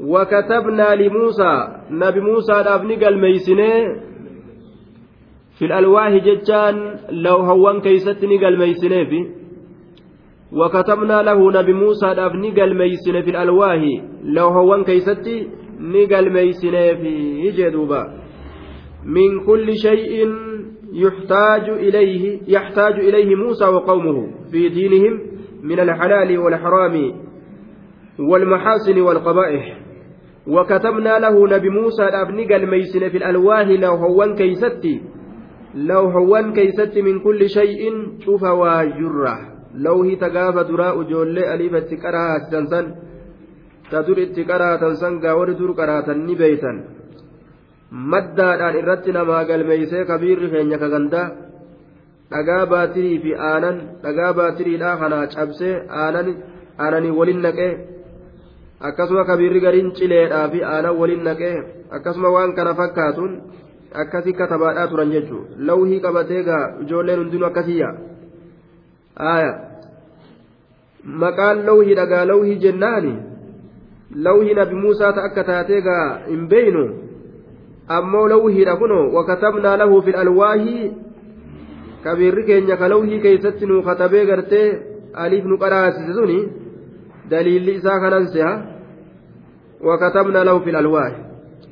[0.00, 3.72] وكتبنا لموسى نبي موسى دافني قال ميسنة
[5.58, 9.26] في الألواح ججان لو هوان كيستني قال ميسنة في.
[10.52, 13.80] وكتبنا له نبي موسى دافني قال ميسنة في الألواح
[14.24, 15.48] لو هوان كيستي
[15.80, 17.40] نقل ميسنة في.
[17.46, 18.02] يجدوبا
[19.04, 20.34] من كل شيء
[20.92, 25.20] يحتاج إليه يحتاج إليه موسى وقومه في دينهم
[25.62, 27.12] من الحلال والحرام
[28.18, 29.78] والمحاسن والقبائح.
[30.48, 35.02] وكتبنا له نبي موسى أبني الميسن في الألواه لو هوان كيستي
[35.74, 37.82] لو هوان كيستي من كل شيء
[38.24, 39.36] شوف واجرة.
[39.74, 42.86] لو هي تقاف دراء جولي أليفة تكرها تنسن.
[43.90, 46.72] تدر اتكرها تنسن قاور در كرها نبيتا
[47.90, 51.28] maddaadhaan irratti namaa galmeeysee kabiirri keenya kagandaa
[52.32, 57.70] dhagaa baatirii fi aanan dhagaa baatiriidhaa kanaa cabsee aananii waliin naqee
[58.80, 61.56] akkasuma kabiirri gariin cileedhaa fi aanan waliin naqee
[61.90, 63.32] akkasuma waan kana fakkaatuun
[64.02, 67.94] akkasii katabaadhaa turan jechuudha lawhii qabatee gaa ijoolleen hundinuu akkasiyyaa
[69.30, 69.52] aaya
[71.24, 73.12] maqaan lawhii dhagaa lawhii jennaani
[74.28, 76.84] lawhii nabi muusaa ta akka taatee gaa hin beeynu
[77.98, 80.78] ammoo lawhiidha kunoo wakatabnaa lahu fi alwaahi
[82.06, 84.66] kabiirri keenya ka lawhii keeysatti nuu katabee gartee
[85.26, 86.38] aliif nu qaraasise suni
[87.30, 88.78] دليل إساء كننسها
[89.80, 91.12] وكتبنا له في الألواح.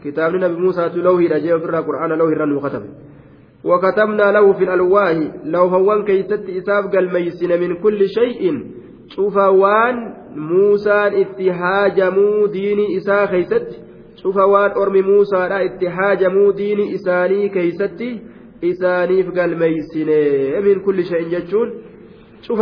[0.04, 2.82] كتاب نبي موسى لوه رجع في القرآن لوه رن وكتب
[3.64, 8.64] وكتبنا له في الألواح لو هوان كيست إساف قال ميسن من كل شيء.
[9.08, 13.80] شوف وان موسى اتهاجموا دين إساء كيست
[14.22, 18.02] شوف وان أرمي موسى اتهاجموا دين إساني كيست
[18.64, 20.08] إسانيف قال ميسن
[20.64, 21.68] من كل شيء جتشون.
[22.42, 22.60] شوف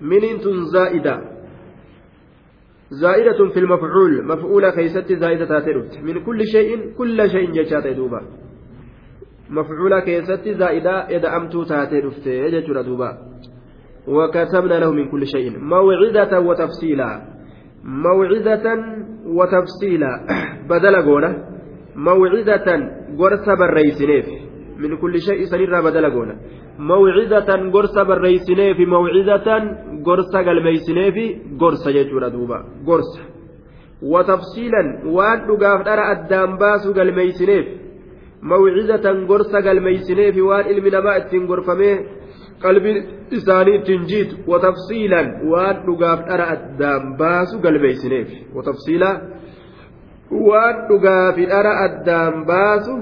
[0.00, 0.38] منين
[0.72, 1.20] زائدة؟
[2.90, 5.98] زائدة في المفعول مفعولة كيست زائدة تاترت.
[6.02, 8.20] من كل شيء كل شيء جشات دوبا.
[9.50, 13.18] مفعولة كيست زائدة إذا أمتو تاترت يجتر دوبا.
[14.08, 15.58] وكتبنا له من كل شيء.
[15.58, 17.22] موعظة وتفصيلا.
[17.84, 18.64] موعظة
[19.26, 20.26] وتفصيلا.
[20.70, 21.44] بدل قولة.
[21.96, 22.68] موعظة
[23.18, 24.45] قرص بالريسنيف
[24.82, 26.36] من كل شيء سنرى بدل قوله
[26.90, 29.62] mawcidatan gorsa barreeysinee fi mawcidatan
[30.06, 31.24] gorsa galmeeysinee fi
[31.62, 33.20] gorsa jechuudha duuba gorsa
[34.12, 37.66] watafsiilan waan dhugaaf dhara addaan baasu galmeeysineef
[38.50, 41.94] mawcidatan gorsa galmeeysinee fi waan ilmi namaa ittiin gorfamee
[42.64, 42.96] qalbii
[43.38, 49.10] isaanii ittiin jiitu watafsiilan waan dhugaaf dhara addaan baasu galmeeysineef watafsiila
[50.48, 52.94] waan dhugaafi dhara addaan baasu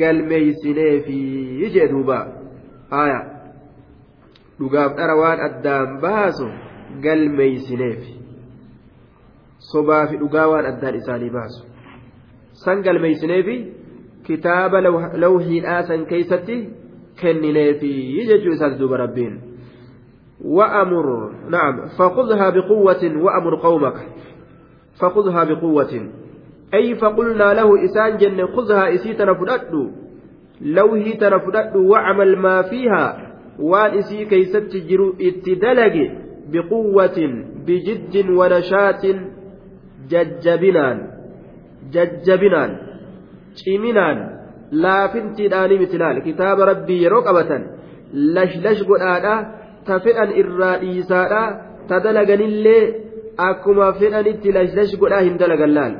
[0.00, 1.18] galmeeysineefi
[1.74, 2.18] jee duuba
[3.02, 3.20] aya
[4.58, 6.48] dhugaaf dhara waan addaan baasu
[7.06, 8.02] galmeeysineef
[9.72, 11.64] sobaa fi dhugaa waan addaan isaanii baasu
[12.64, 13.56] san galmeeysineefi
[14.26, 14.80] kitaaba
[15.24, 16.60] lawhiidhaa san keeysatti
[17.22, 17.90] kennineefi
[18.30, 19.34] jechuu isaati duuba rabbiin
[20.44, 21.06] وأمر
[21.50, 23.98] نعم فخذها بقوة وأمر قومك
[25.00, 26.10] فخذها بقوة
[26.74, 28.84] أي فقلنا له إسان جن خذها
[29.34, 30.04] فدأدو
[30.60, 33.16] lawhii tana fudhadhu wacmal maa fiihaa
[33.70, 36.04] waan isii keeysatti jiru itti dalage
[36.52, 37.32] biquwwatin
[37.66, 39.24] bijiddin wanashaatin
[40.12, 41.02] jajjabinaan
[41.96, 42.78] jajjabinaan
[43.60, 44.22] ciminaan
[44.86, 47.68] laafintiidhaanii miti laal kitaaba rabbii yeroo qabatan
[48.38, 49.34] lashlash godhaadha
[49.86, 51.44] ta fedhan irraa dhiisaadha
[51.88, 52.82] ta dalaganillee
[53.48, 55.94] akkuma fedhanitti lashlash godhaa hin dalagan laal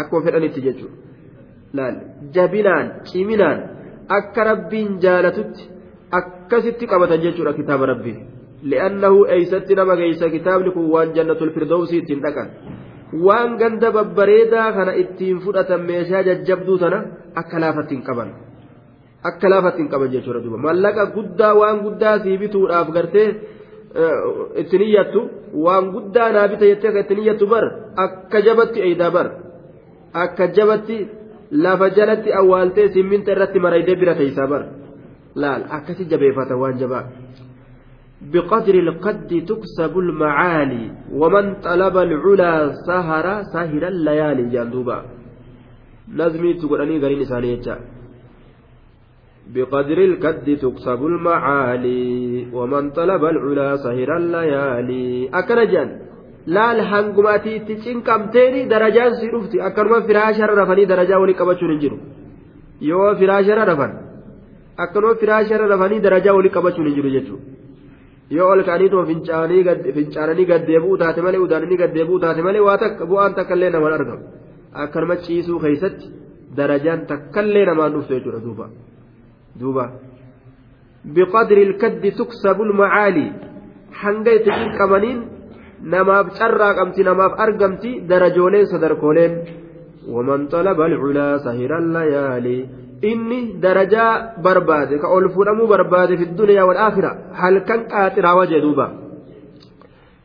[0.00, 1.86] akkuma fedhanitti jechuudha.
[2.34, 3.58] Jabinaan ciminaan
[4.08, 5.62] akka rabbiin jaalatutti
[6.18, 8.18] akkasitti qabatan jechuudha kitaaba rabbii.
[8.70, 10.30] Li'annahu eeysatti nama geeysa?
[10.36, 12.48] Kitaabni kun waan jannatul firdowsii ittiin dhaqan.
[13.26, 16.98] Waan ganda babbareedaa kana ittiin fudhatan meeshaa jajjabduu tana
[17.34, 18.28] akka laafatti hin qaban.
[19.28, 20.58] Akka laafatti hin qaban jechuudha duuba.
[20.68, 23.28] Mallaqa guddaa waan guddaa sii bituudhaaf gartee
[24.56, 25.20] ittiin iyyattu
[25.64, 27.64] waan guddaa naa bita jettee akka ittiin iyyattu bar
[28.04, 29.26] akka jabatti eeydaa bar
[30.12, 31.08] akka jabatti
[31.64, 34.62] lafa jalatti awwaaltee simminta irratti maraydee bira teeysaa bar
[35.34, 37.04] laal akkasi jabeeffata waan jabaa
[38.22, 42.54] بقدر القد تكسب المعالي ومن طلب العلا
[42.86, 44.98] سهر سهر الليالي جندوبا
[46.70, 47.76] godhanii gariin isaanii jecha
[49.54, 55.88] بقدر الكد تكسب المعالي ومن طلب العلا سهر الليالي أكنجان
[56.56, 61.98] laal hangumaatii itti cinqamteeni darajaan si dhufti akkanuma firaasharra rafanii darajaa walii qabachuun hin jiru
[62.90, 63.92] yoo firaasharra rafan
[64.84, 67.44] akkanuma firaasharra rafanii darajaa walii qabachuun hin jiru jechuudha
[68.36, 69.04] yoo ol ka'aniituma
[69.98, 74.24] fincaananii gaddeebi'uu taate malee udaananii gaddeebi'uu taate malee waa takka bu'aan takkallee namaan argamu
[74.84, 76.06] akkanuma ciisuu keessatti
[76.58, 78.66] darajaan takkallee namaan dhufte jechuudha duuba
[79.60, 79.84] duuba
[81.16, 83.30] biqadri ilkaddi tuksabu lmacaalii
[84.02, 85.18] hanga itti cinqamaniin
[85.94, 89.32] namaaf carraaqamti namaaf argamti darajooleen sadarkooleen
[90.14, 92.60] waman xalaba alculaa sahira allayaalii
[93.10, 94.10] inni darajaa
[94.44, 98.86] barbaade ka ol fudhamuu barbaade fi duniyaa walaakhira halkan qaaxiraawa jee duuba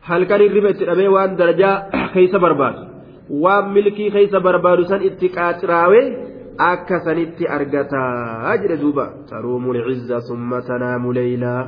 [0.09, 1.75] halkan hirriba itti dhabee waan darajaa
[2.13, 2.81] keeysa barbaadu
[3.44, 6.06] waan milkii keeysa barbaadu san itti qaaxiraawee
[6.71, 11.62] akka sanitti argataa jedhe duuba taruumu lcizza summa tanaamu leeylaa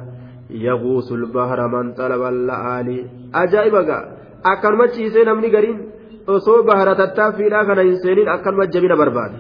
[0.50, 4.04] lbahra man xalaba alla'aalii ajaa'iba gaa
[4.44, 5.80] akkanuma ciisee namni gariin
[6.28, 9.38] osoo bahara tattaaffiidhaa kana hin seeniin akkanuma jabina barbaade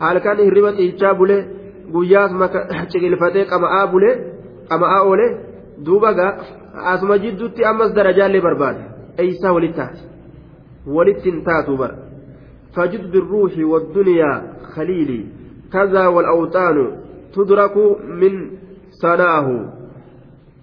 [0.00, 1.46] halkan hirriba xiichaa bulee
[1.92, 2.32] guyyaas
[2.90, 4.14] ciqilfatee qama'aa bulee
[4.70, 5.30] qama'aa oolee
[5.86, 6.32] duuba gaa
[6.92, 8.82] asuma jidduutti ammas darajaallee barbaade
[9.18, 10.02] eeysaa walitti taate
[10.96, 11.96] walitti hin taatu bara
[12.78, 14.32] فجد بالروح والدنيا
[14.74, 15.24] خليلي
[15.72, 16.76] كذا والأوطان
[17.34, 17.76] تدرك
[18.20, 18.50] من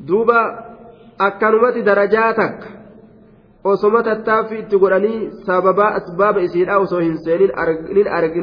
[0.08, 0.40] duuba
[1.28, 2.68] akkanumatti darajaa takka.
[3.64, 7.52] Osoma tattaaffii itti godhanii sababaa asbaaba isiidhaa osoo hin seenin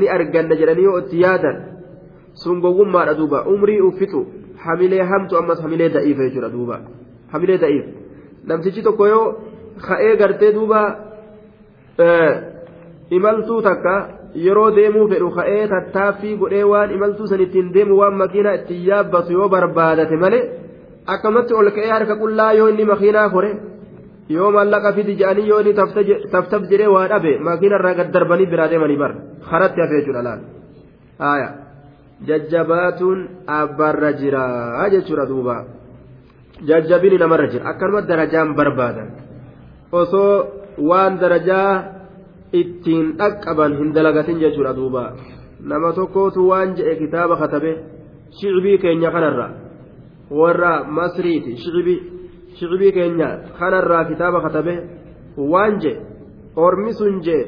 [0.00, 1.56] ni arganna jedhanii yoo itti yaadan
[2.34, 3.44] sun gowwummaadha duuba.
[3.46, 4.26] Umrii uffixu
[4.64, 6.80] hamilee hamtu ammas hamilee da'iif jechuudha duuba.
[7.32, 7.84] Hamilee da'iif.
[8.46, 9.26] Namtichi tokko yoo
[9.86, 10.80] ka'ee gartee duuba
[13.10, 13.94] imaltuu takka
[14.34, 19.32] yeroo deemuu fedhu ka'ee tattaaffii godhee waan imaltuu san ittiin deemu waan makiinaa ittiin yaabbatu
[19.32, 20.61] yoo barbaadate malee.
[21.06, 23.50] Akkamatti ol ka'ee harka qullaa yoo inni makiinaa kore
[24.28, 25.74] yoo maallaqa fidi jedhanii yoo inni
[26.34, 29.12] taftab jedhee waa dhabe makiinarraa gad darbanii biraa deemanii bar
[29.50, 30.40] karatti hafee jechuudha laal
[31.24, 31.48] haaya
[32.28, 33.18] jajjabaatuun
[33.60, 34.42] abbaarra jira
[34.94, 35.56] jechuudha duuba
[36.68, 39.08] jajjabini namarra jira akkanuma darajaan barbaadan
[40.00, 40.34] osoo
[40.90, 41.70] waan darajaa
[42.60, 45.04] ittiin dhaqqaban hin dalagatin jechuudha duuba
[45.70, 47.72] nama tokkootu waan jedhe kitaaba katabe
[48.38, 49.46] shicbii keenya kanarra
[50.40, 51.52] warra masriiti
[52.58, 54.74] shicbii keenya kanarraa kitaaba katabe
[55.52, 55.92] waan je
[56.66, 57.38] ormi sun je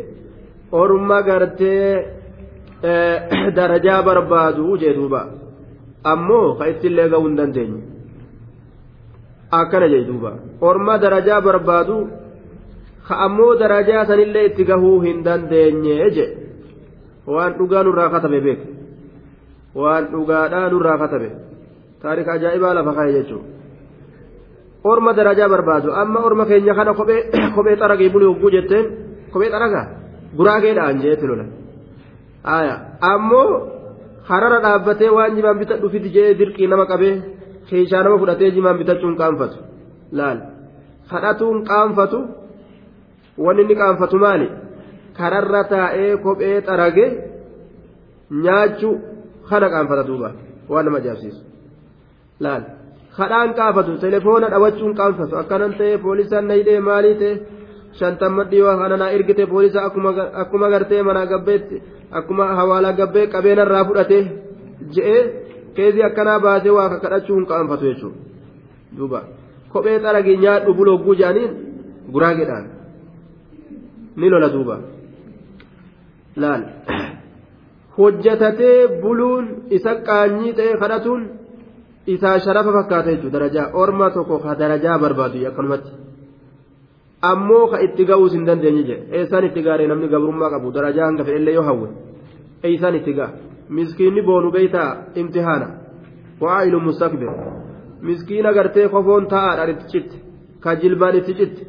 [0.82, 1.88] orma gartee
[3.56, 5.20] darajaa barbaadu jee duuba
[6.12, 7.81] ammoo ka ittillee ga'uu hin dandeenye
[9.60, 10.32] akkana jee duuba
[10.70, 11.96] orma darajaa barbaadu
[13.08, 16.26] ka ammoo darajaa sanillee itti gahuu hin dandeenye je
[17.34, 18.60] waan dhugaa nurraa katabe beek
[19.82, 21.28] waan dhugaadhaa nurraa katabe
[22.04, 23.48] taarika ajaa'ibaa lafa kaa'e jechuudha.
[24.90, 27.20] orma darajaa barbaadu amma orma keenya kana kophee
[27.56, 28.86] kophee xaragee buli hogguu jetteen
[29.32, 29.84] kophee xaragaa
[30.38, 31.44] guraageedhaan jeetti lola
[33.12, 33.46] ammoo
[34.28, 37.14] harara dhaabbatee waan jimaan bitadhu fiti jee dirqii nama qabee
[37.68, 39.58] keeshaa nama fudhatee jimaan bitachuun qaanfatu
[40.18, 40.38] laal
[41.10, 42.18] kadhatuun qaanfatu
[43.44, 44.48] wanni inni qaanfatu maali
[45.18, 47.08] kararra taa'ee kophee xaragee
[48.44, 48.94] nyaachuu
[49.48, 50.28] kana qaanfata duuba
[50.73, 51.40] waan nama ajaa'ibsiisu
[52.44, 52.62] laal.
[53.16, 57.34] kadhaan qaafatu telefoona dhawachuun qaanfatu akkanan ta'e poolisaan na hidhee maalii ta'e?
[57.98, 59.84] Shantamma dhiyoo kana naa ergite poolisa
[60.42, 61.82] akkuma gartee manaa gabbeetti
[62.18, 64.18] akkuma hawaalaa gabbee qabeenarraa fudhate
[64.94, 65.22] je'ee
[65.76, 68.18] keezii akkanaa baasee waa kadhachuun qaanfatu jechuudha.
[68.96, 69.20] Duuba.
[69.72, 71.52] Kophee xaragii nyaadhu bulogguu jedhaniin
[72.12, 72.66] guraageedhaan.
[74.16, 74.76] Ni lola duuba.
[76.36, 76.62] Laal.
[77.98, 79.46] Hojjatatee buluun
[79.76, 81.22] isa qaanyii ta'e kadhatuun.
[82.06, 85.90] Isaa sharafa fakkaata jechuudha darajaa orma tokko ka darajaa barbaadu akkanumatti
[87.30, 91.25] ammoo ka itti ga'uus hin dandeenye jedhe eessaan itti gaaree namni gabrummaa qabu darajaa hanga
[91.25, 91.88] fedhellee yoo hawwe?
[92.64, 93.30] Eessaan itti ga'a.
[93.68, 95.68] Miskiinni boonu beeytaa imtihaana.
[96.40, 97.30] Waa'ilu mustakbir.
[98.08, 100.16] Miskiina gartee kofoon taa'aadhaan itti citte
[100.61, 101.62] ka jilbaan itti citte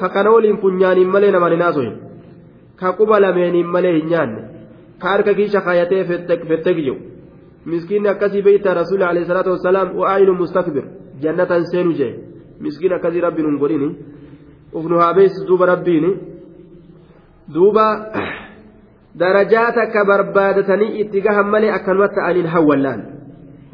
[0.00, 1.96] ka kana waliin funyaaniin malee namaan hin haasohin
[2.80, 4.42] ka quba lameeniin malee hin nyaanne
[5.00, 6.04] ka harka kiisha kaayatee
[6.48, 7.13] fettee gijewu
[9.10, 10.84] alayhi salaatu wasalaam wa'aayilu mustakbir
[11.22, 12.12] jannatan seenu jee
[12.60, 13.88] miskiin akkasii rabbiin hin godhini
[14.72, 16.10] ufnu haa beeysis duuba rabbiini
[17.54, 17.86] duuba
[19.18, 23.02] darajaa takka barbaadatanii itti gahan malee akkanumatti ta'aniin hawwallaan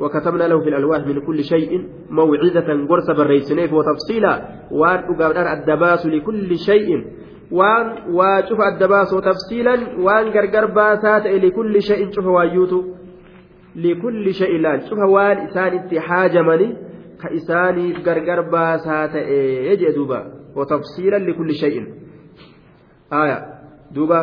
[0.00, 4.34] وكتبنا له في الألواح من كل شيء موعظة قرص بالريسنيف وتفصيلا
[4.70, 6.88] وأن أقابل الدباس لكل شيء
[7.50, 12.78] adda baasoo tafsiilan waan gargar baasaa ta'e likulli shay'in cufa waayyuutu
[14.88, 16.76] cufa waan isaan itti haajamani
[17.22, 20.18] ka isaaniif gargar baasaa ta'e jee duuba
[20.54, 21.86] watafsiilan likulli shay'in
[23.10, 23.38] aya
[23.94, 24.18] duuba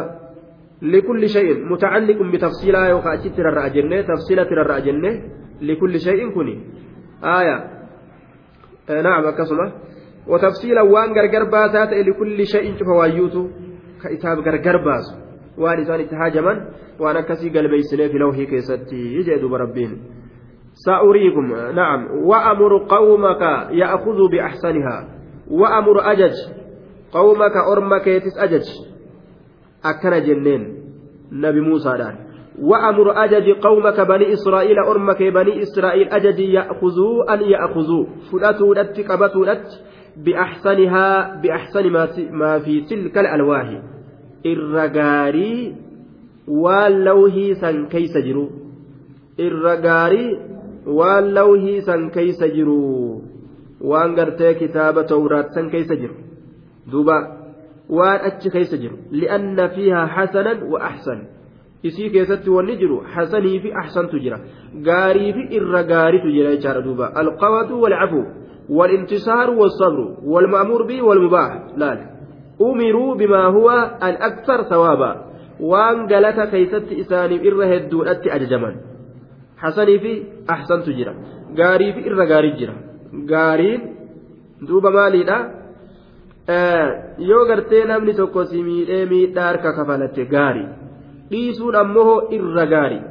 [0.81, 5.15] likulli shay'in mutacalliqun bitafsiilaa yookaan achitti rarra'a jennee tafsiilatti rarra'a jennee
[5.61, 6.55] likulli shay'in kuni
[7.21, 7.57] aya
[8.87, 9.87] naam akkasuma
[10.27, 13.47] وتفصيلا وان غرغر باسات لكل شيء شوف وايوتو
[14.03, 15.26] كإساب غرغر باس
[15.57, 20.01] وان إسان اتهاجما وان كسي قلبي سنة في لوحي كيستي يجد بربين
[20.73, 25.07] سأريكم نعم وأمر قومك يأخذوا بأحسنها
[25.51, 26.33] وأمر أجج
[27.11, 28.65] قومك أرمك يتس أجج
[29.85, 30.77] أكن جنين
[31.31, 32.15] نبي موسى دان
[32.61, 39.45] وأمر أجج قومك بني إسرائيل أرمك بني إسرائيل أجج يأخذوا أن يأخذوا فلاتوا لت قبتوا
[39.45, 39.67] لت
[40.17, 41.89] بأحسنها بأحسن
[42.31, 43.81] ما في تلك الألواح
[44.45, 45.75] الرجاري
[46.47, 48.49] واللوه سن كيس جرو
[49.39, 50.39] الرجاري
[50.87, 53.21] واللوه سن كيس جرو
[53.81, 56.15] وان قرتي كتاب توراة سن كيس جرو
[56.91, 57.17] دوبا
[57.89, 61.21] وان أتش كيس جرو لأن فيها حسنا وأحسن
[61.87, 64.39] isii keessatti wanni jiru hasanii fi ahsantu jira.
[64.87, 67.05] Gaarii fi irra gaaritu jira jechaadha duuba.
[67.21, 68.21] Alqawatu walcafu
[68.69, 72.16] والانتصار والصبر والمأمور به والمباح لا
[72.59, 75.09] umiruu bimaa huwa an aksar sawaaba
[75.59, 78.75] waan galata keeysatti isaaniif irra hedduudhatti ajajaman.
[79.61, 80.11] Xasanii fi
[80.55, 81.13] ahsantu jira.
[81.59, 82.73] Gaarii fi irra gaarii jira.
[83.31, 83.81] Gaariin
[84.67, 85.37] duuba maaliidha?
[87.29, 90.67] Yoo gartee namni tokko si miidhee miidhaa harka kafalatte gaarii
[91.31, 93.01] dhiisuun ammoo irra gaarii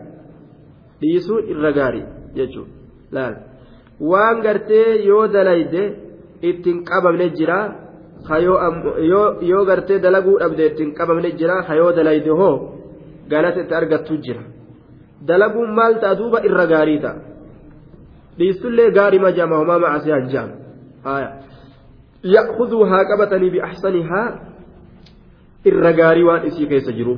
[1.01, 2.05] dhiisuun irra gaarii
[2.37, 3.27] jechuudha
[4.11, 5.83] waan gartee yoo dalayde
[6.43, 7.86] ittiin qabamne jiraa.
[9.51, 12.57] Yoo gartee dalaguu dhabde ittiin qabamne jira hayoo dalayde hoo
[13.29, 14.43] galata argattu jira.
[15.29, 16.19] Dalaguun maal ta'a?
[16.19, 17.17] Duuba irra gaarii ta'a.
[18.39, 20.51] Dhiistullee gaarii ma jaama homaa macasiyaan jaam
[22.35, 24.29] ya'khuduu haa qabatanii biaxsanihaa
[25.71, 27.17] irra gaarii waan isii keessa jiru.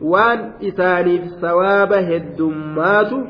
[0.00, 3.22] Waan isaaniif sawaaba heddummaatu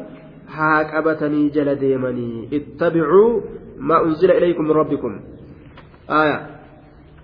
[0.56, 3.30] haa qabatanii jala deemanii ittabicuu
[3.78, 5.20] maa unzila ilaykum min rabbikum.
[6.08, 6.55] Aya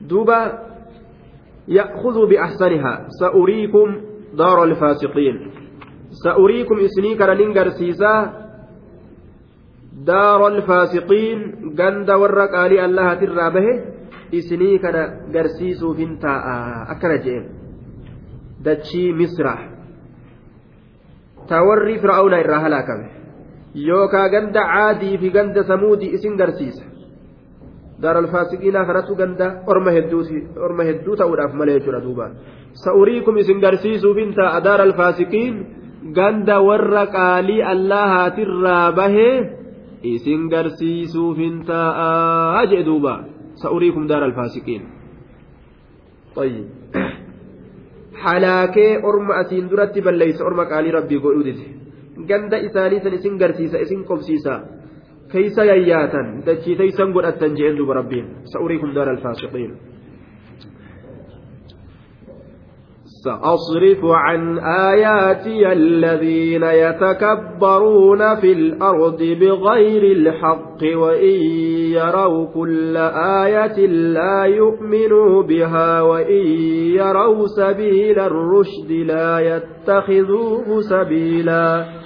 [0.09, 0.39] duuba
[1.69, 3.89] ya'khuduu biaxsanihaa sa'uriikum
[4.39, 5.37] daara alfaasiqiin
[6.25, 8.21] sa'uriikum isinii kana nin garsiisaa
[10.07, 13.75] daara alfaasiqiin ganda warra qaalii allahatirraa bahe
[14.33, 16.57] isinii kana garsiisuufin taa'a
[16.95, 17.45] akkana jeen
[18.65, 19.55] dachii misra
[21.49, 23.09] ta warri fir'auna irraa halaakame
[23.75, 25.31] yookaa ganda caadii fi
[28.03, 29.47] garsiisa daaralfaasiqiinaa kanatu ganda
[30.67, 32.27] orma hedduu ta'uudhaaf malee jechuudha duuba
[32.85, 35.55] sa'uriikum isin garsiisuufin ta'a daaralfaasiqiin
[36.15, 39.37] ganda warra qaalii allahaatirraa bahee
[40.03, 43.15] isin garsiisuufin ta'a jee duuba
[43.63, 44.83] sa'uriikum daaralfaasiqiin
[46.37, 46.67] طيب
[48.23, 51.67] halaakee orma asiin duratti balleeysa orma qaalii rabbii godhuu dide
[52.31, 54.55] ganda isaanii san isin garsiisa isin qobsiisa
[55.41, 59.73] yayyaatan dachii teeysan godhattan jeen duba rabbiin sa'uriikum daara alfaasiqiin
[63.25, 71.41] سأصرف عن آياتي الذين يتكبرون في الأرض بغير الحق وإن
[71.95, 72.97] يروا كل
[73.47, 76.47] آية لا يؤمنوا بها وإن
[76.99, 82.02] يروا سبيل الرشد لا يتخذوه سبيلا.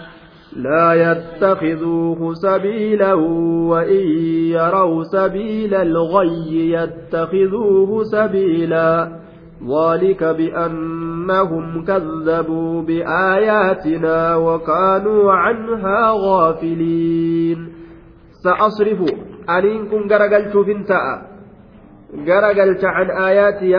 [0.57, 3.15] لا يتخذوه سبيلا
[3.71, 4.07] وإن
[4.57, 9.19] يروا سبيل الغي يتخذوه سبيلا.
[9.57, 17.77] ذلك بأنهم كذبوا بآياتنا وكانوا عنها غافلين.
[18.45, 19.01] سأصرف
[19.51, 21.23] أنين كن غرقل شوفنتا
[22.29, 23.77] غرقلت عن آياتي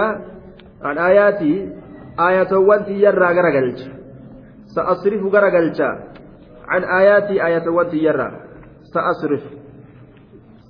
[0.81, 1.53] عن آياتي
[2.29, 3.79] آية وانتي يرى غرقلت
[4.75, 5.79] سأصرف غرقلت
[6.67, 8.31] عن آياتي آية وانتي يرى
[8.93, 9.43] سأصرف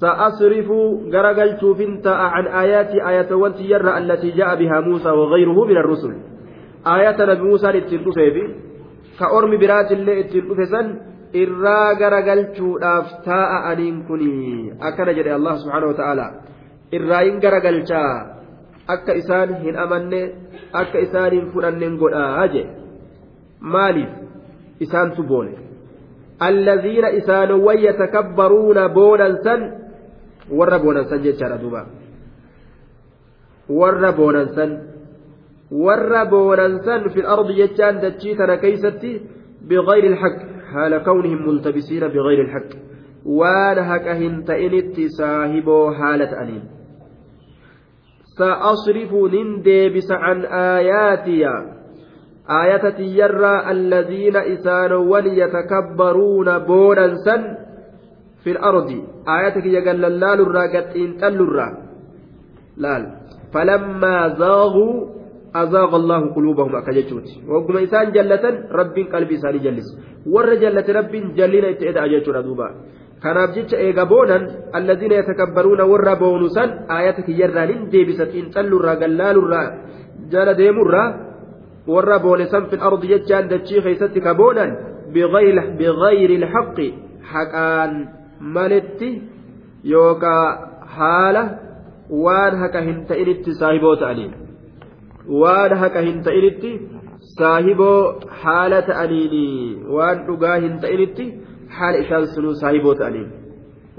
[0.01, 0.69] سأصرف
[1.13, 6.13] غرقل توفنت عن آيات آية والتيرة التي جاء بها موسى وغيره من الرسل
[6.87, 8.21] نبي موسى للتلقفة
[9.19, 16.31] كأرم برات اللي التلقفة irraa garagalchuudhaaf taa'a aniin kuni akkana jedhe allah subhaanahu wataaalaa
[16.97, 18.11] irraa hin garagalchaa
[18.95, 20.21] akka isaan hin amanne
[20.81, 22.71] akka isaan hin fudhannen godhaa jedhe
[23.75, 24.11] maaliif
[24.87, 25.66] isaantu boone
[26.39, 29.61] allaziina isaanowwan yatakabbaruuna boonan san
[30.49, 31.85] warra boonansan jechaadha duuba
[33.69, 34.77] warra boonansan
[35.71, 39.11] warra boonansan fi ardi jechaan dachii tana keeysatti
[39.67, 40.37] bigayri ilhaq
[40.73, 42.69] haala kawnihim multabisiina bigayri ilhaq
[43.41, 46.27] waan haqa hin ta'initti saahiboo haala
[48.37, 51.76] سأصرف نندبس عن آياتي آية
[52.99, 57.41] يرى الذين إسانوا يتكبرون بونا سن
[58.43, 58.89] في الأرض.
[59.27, 61.57] آياتك يقال لال الراقت إن تلر
[62.77, 63.03] لال.
[63.53, 64.95] فلما زاغوا
[65.55, 69.87] أزاغ الله قلوبهم أكجتوت وقم إنسان جلة رب قلبي إساني جلس.
[70.33, 72.69] ور جلة رب جلنا إتئد أجتوت دوبا.
[73.23, 74.43] kanaaf jecha eega boonan
[74.77, 79.67] alladiina yatakabbaruuna warra boonu san aayata kiyyarraanin deebisat inxallurraa gallaalurraa
[80.33, 81.26] jala deemurraa
[82.71, 84.71] fil ardi jechaan dachii keeysatti ka boonan
[85.13, 86.87] bigayri ilhaqi
[87.33, 87.93] haqaan
[88.57, 89.09] maletti
[89.93, 90.45] yookaa
[90.97, 91.43] haala
[92.25, 94.31] waan haqa hin ta'initti saahiboo ta'aniin
[95.41, 96.71] waan haqa hin ta'initti
[97.39, 97.99] saahiboo
[98.43, 99.45] haala ta'aniini
[99.97, 101.25] waan dhugaa hin ta'initti
[101.79, 103.27] haala ishaan sunuu saahiboo ta'aniin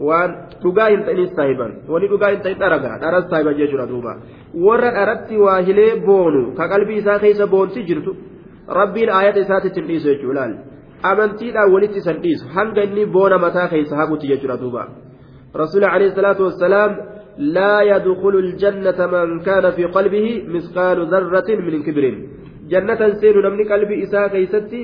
[0.07, 0.31] waan
[0.63, 4.13] dhugaa hin ta'iniif saahiban wani dhugaa hin ta'in dharaga dharas saahiban jechuudha duuba
[4.67, 8.17] warra dharatti waa hilee boonu ka qalbii isaa keessa boonti jirtu
[8.81, 10.57] rabbiin aayata isaatitti hin dhiisu jechuudha ilaali
[11.13, 14.89] amantiidhaan walitti isan dhiisu hanga inni boona mataa keessa haguutti jechuudha duuba
[15.63, 16.99] rasuuli alayhi salaatu wassalaam
[17.39, 22.05] لا يدخل الجنة من كان في قلبه مثقال ذرة من كبر
[22.73, 24.83] جنة سين نمني قلبي إساء كيستي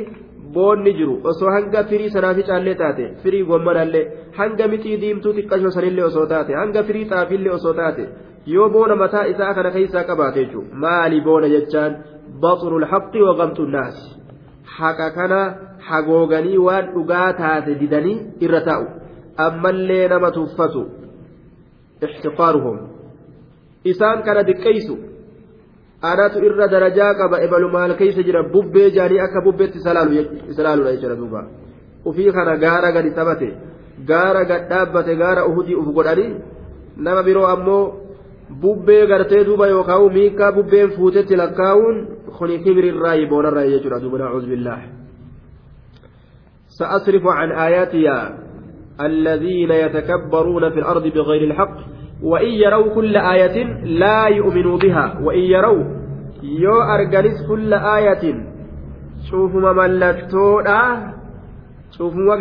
[0.55, 1.15] boonni jiru.
[1.31, 4.05] Osoo hanga firii sanaafi caallee taate firii gommanallee
[4.39, 8.09] hanga mixii diimtuu xiqqashoo sanillee osoo taate hanga firii xaafiillee osoo taate
[8.55, 11.93] yoo boona mataa isaa kana keessaa qabaate jechuudha maali boona jechaan?
[12.43, 14.09] Baxurul haqqi waqamtu naasi
[14.79, 15.41] haqa kana
[15.89, 18.87] hagooganii waan dhugaa taate didanii irra taa'u.
[19.47, 20.83] Ammallee nama tuffatu.
[22.07, 22.77] Ixtiqaaruhum.
[23.93, 24.95] Isaan kana diqqeeysu
[26.11, 31.17] anatu irra darajaa qaba ebalu maal keeysa jira bubbee jaanii akka bubbeetti isa laaludha jechuudha
[31.21, 31.41] duuba
[32.09, 33.49] ufii kana gaara gadi taphate
[34.11, 36.33] gaara gad dhaabbate gaara uhudii uf godhanii
[36.97, 37.85] nama biroo ammoo
[38.63, 41.97] bubbee gartee duuba yookaan miikaa bubbeen fuutetti lakkaa'uun
[42.39, 44.83] kuni kibrirraa boonarraa jechuudha duuba nacuudhu billaah
[46.79, 48.07] سأصرف عن آياتي
[49.01, 51.77] الذين يتكبرون في الأرض بغير الحق
[52.25, 53.57] وإن يروا كل آية
[54.03, 55.85] لا يؤمنوا بها وإن يروا
[56.43, 58.25] يو أرجلس كل آية
[59.31, 60.81] شوفوا ملكتودا
[61.99, 62.35] شوفوا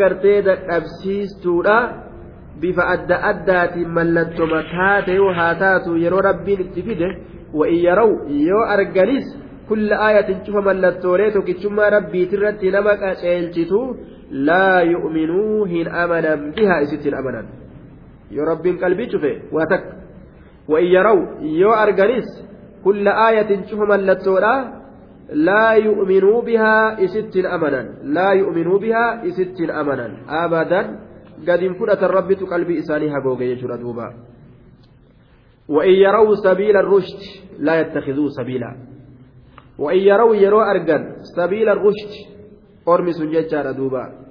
[2.63, 7.07] adda addaatiin mallattoma taate yoo haa taatu yeroo rabbiin itti fide
[7.59, 8.09] wa'in yaraw
[8.49, 9.25] yoo arganis
[9.67, 13.81] kulla aayatin cufa mallattoolee tokkichummaa rabbiitirratti nama qaceelchitu
[14.47, 17.62] laa yu'minuu hin amanan bihaa isitti hin amanan
[18.31, 19.93] yoo rabbiin qalbii cufe waa takka
[20.67, 22.27] wa'in yaraw yoo arganis
[22.83, 24.53] kulla aayatin cufa mallattoodha
[25.47, 30.87] laa yu'minuu bihaa isitti hin amanan laa yu'minuu bihaa isitti hin amanan abadan
[31.47, 34.07] قدم فلة الرب قلبي إساني هقوغي يجرى دوبا
[35.67, 37.19] وإن يروا سبيل الرشد
[37.59, 38.75] لا يتخذوه سبيلا
[39.79, 42.11] وإن يروا يروا أرقن سبيل الرشد
[42.87, 44.22] أرمس ججار دوبا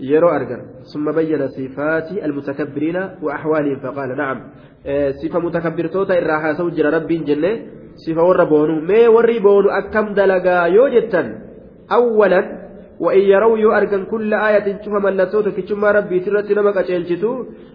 [0.00, 0.60] يروا أرقن
[0.94, 4.38] ثم بين صفات المتكبرين وأحوالهم فقال نعم
[5.22, 7.52] صفة متكبر توتا إراها سوجر ربي جنة
[8.04, 11.22] صفة وربونو ما وري بونو أكم دلقا يوجتا
[11.92, 12.40] أولا
[13.00, 17.32] وإن يروا يؤرقن كل آية شوف ملتوت كشما ربي ترت نمك أشيلشتو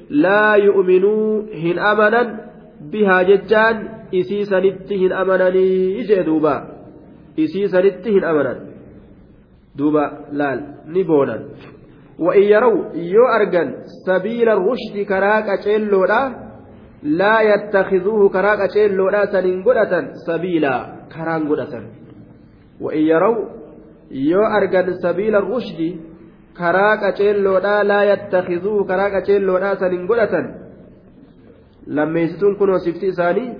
[0.10, 2.22] لا يؤمنوا هن أمنا
[2.92, 3.76] بها ججان
[4.14, 5.68] إسي سنتهن أمنني
[6.00, 6.56] إجي دوبا
[7.40, 8.54] إسي سنتهن أمنا
[9.78, 10.06] دوبا
[10.38, 10.60] لال
[10.94, 11.38] نبونا
[12.19, 13.69] وإن يروا يؤرقن
[14.07, 16.21] سبيل الرشد كراك أشيلونا
[17.03, 19.93] لا يتخذوه كراك أشيلونا سننقلة
[20.27, 20.75] سبيلا
[21.13, 21.43] كران
[22.81, 23.57] وإن يروا
[25.03, 26.01] sabiila rushdi
[26.55, 30.47] karaa qaceelloodhaa laa yattakizuu karaa qaceelloodhaa san hin godhatan
[31.87, 33.51] lammeessituun kunoo sifti isaanii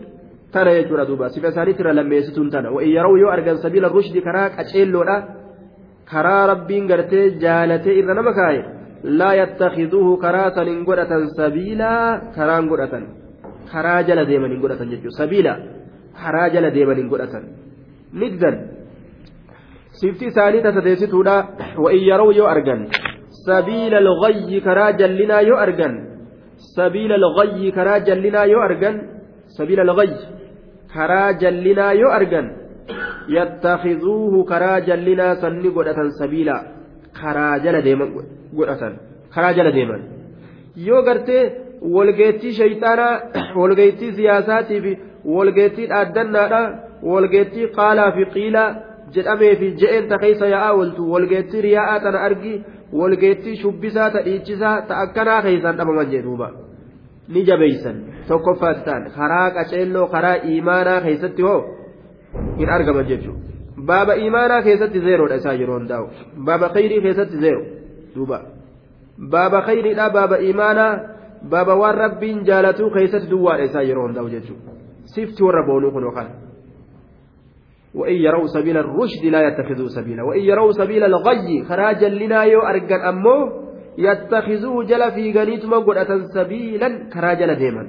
[0.53, 5.21] tana jechuudha duuba sifa isaaniitira lammeessituun tana wa'in yeroo yoo argan sabiila rushdi karaa qaceelloodhaa
[6.13, 8.63] karaa rabbiin gartee jaalatee irra nama kaaye
[9.21, 13.05] laa yattakizuuhu karaa san hin godhatan sabiilaa karaan godhatan
[13.73, 15.53] karaa jala deeman hin godhatan jechuudha sabiila
[16.23, 17.45] karaa jala deeman hin godhatan
[18.23, 18.57] niddan
[20.01, 21.37] sifti isaanii tasadeessituudha
[21.85, 22.87] wa'in yeroo yoo argan
[23.47, 25.95] sabiila lugayyi karaa jallinaa yoo argan
[26.77, 28.97] sabiila lugayyi karaa jallinaa yoo argan
[29.59, 30.23] sabiila lugayyi
[30.95, 32.47] karaa jallinaa yoo argan
[38.59, 38.95] godhatan
[39.35, 40.03] karaa jala deeman
[40.89, 41.43] yoo gartee
[41.97, 43.15] walgeettii shayxaanaa
[43.61, 44.85] walgeettii siyaasaatiif
[45.37, 46.61] walgeettii dhaaddannaadha
[47.13, 48.69] walgeettii qaalaa fi qiilaa
[49.15, 52.55] jedhamee fi je'een ta keessa yaa'aa ooltu walgeettii riyaa'aa tana argi
[53.01, 56.49] walgeettii shubbisaa ta dhiichisaa ta akkanaa keessaan dhabaman jedhuuba
[57.35, 57.97] ni jabeeysan
[58.29, 61.61] tokkoffaatti ta'an karaa qaceelloo karaa imaanaa keessatti hoo
[62.59, 66.07] hin argaman jechuudha baaba imaanaa keessatti zeeroodha isaa yeroo hundaa'u
[66.49, 67.63] baaba khayrii keessatti zeero
[68.15, 68.41] duuba
[69.37, 70.93] baaba khayriidha baaba imaanaa
[71.51, 74.77] baaba waan rabbiin jaalatuu keessatti duwwaadha isaa yeroo hundaa'u jechuudha
[75.15, 76.35] sifti warra boonuu kun yookaan.
[77.97, 82.93] وإن يروا سبيل الرشد لا يتخذوا سبيلا وإن يروا سبيل الغي خراج لنا يو أرجل
[82.93, 83.53] أمو
[83.99, 87.89] يتخذوه جل في غنيتما قرأة سبيلا كراجل ديما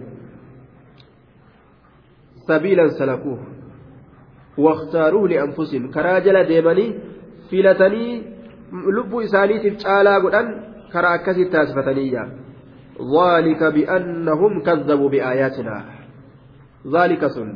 [2.48, 3.57] سبيلا سلكوه
[4.58, 5.92] واختاروه لأنفسهم.
[5.92, 6.88] كراجل ديماني
[7.50, 8.24] filatanii
[8.96, 10.48] lubbuu isaaniitiif caalaa godhan
[10.92, 12.24] karaa akkasii taasifataniiyya
[12.98, 15.86] ذلك بأنهم كذبوا بآياتنا.
[16.96, 17.54] ذلك سن.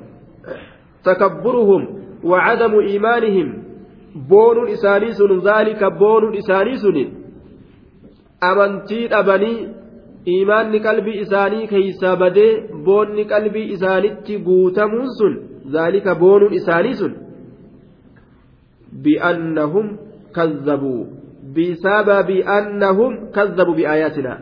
[1.04, 1.82] تكبرهم
[2.24, 3.48] وعدم إيمانهم.
[4.30, 5.32] بون إساني سن.
[5.40, 6.98] ذلك بون إساني سن.
[8.44, 9.54] أمنتي أبني
[10.28, 12.50] إيمان قلبي إساني كيسا بدي
[12.86, 14.10] بون قلبي إساني
[14.46, 15.51] قوتمون سن.
[15.76, 17.14] ذلك بون إساني سن
[19.04, 19.98] بأنهم
[20.36, 21.06] كذبوا
[21.56, 24.34] بسبب أنهم كذبوا بآياتنا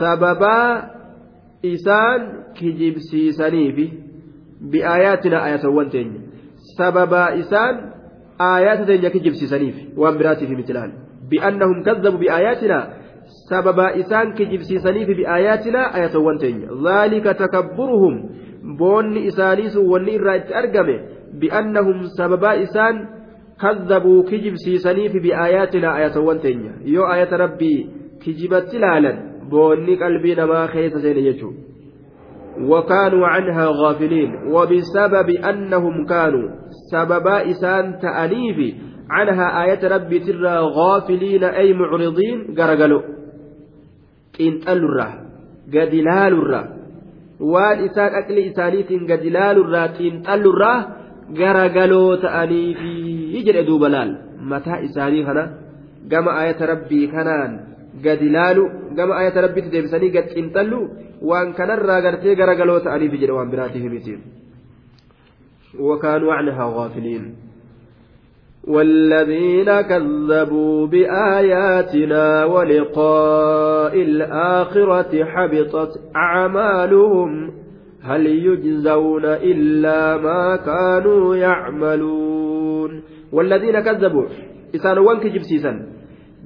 [0.00, 0.58] سببا
[1.64, 2.20] إسان
[2.56, 3.90] كجيب سيساني
[4.60, 6.26] بآياتنا آية وانتين
[6.76, 7.76] sababaa isaan
[8.48, 10.92] aayaata teenya kijibsiisaniif waan biraatiif mitilaan
[11.30, 12.82] bi'annahum kadhabu bi'aayaatinaa
[13.50, 18.14] sababaa isaan kijibsiisaniif bi'aayaatinaa ayatawwan teenya dhaalika takabburuhum
[18.80, 20.96] boonni isaanii sun wanni irraa itti argame
[21.42, 23.04] bi'annahum sababaa isaan
[23.64, 27.78] kadhabuu kijibsiisaniif bi'aayaatinaa ayatawwan teenya yoo ayata rabbii
[28.24, 29.22] kijibatti laalan
[29.54, 31.66] boonni qalbii namaa keessa seene jechuudha
[32.60, 36.48] وكانوا عنها غافلين وبسبب أنهم كانوا
[36.92, 38.74] سببا إسان تأنيف
[39.10, 43.02] عنها آية ربي ترى غافلين أي معرضين قرقلوا
[44.40, 45.08] قنطل الرا
[45.68, 46.75] قدلال الرا
[47.40, 50.78] waan isaan aqli isaaniitiin gadi laalurraa xiinxallurraa
[51.40, 52.92] garagaloo ta'aniifi
[53.46, 54.10] jedhe duuba laal
[54.52, 55.44] mataa isaanii kana
[56.12, 57.52] gama ayata rabbii kanaan
[58.06, 58.64] gadi laalu
[58.98, 60.80] gama ayata rabbiitti deebisanii gad xiinxallu
[61.28, 64.16] waan kanarraa gartee garagaloo ta'aniifi jedhe waan biraatiif miti
[65.88, 67.24] وكانوا عنها غافلين
[68.66, 77.50] والذين كذبوا بآياتنا ولقاء الآخرة حبطت أعمالهم
[78.02, 83.02] هل يجزون إلا ما كانوا يعملون
[83.32, 84.26] والذين كذبوا
[84.74, 85.86] إسان وانك جبسيسا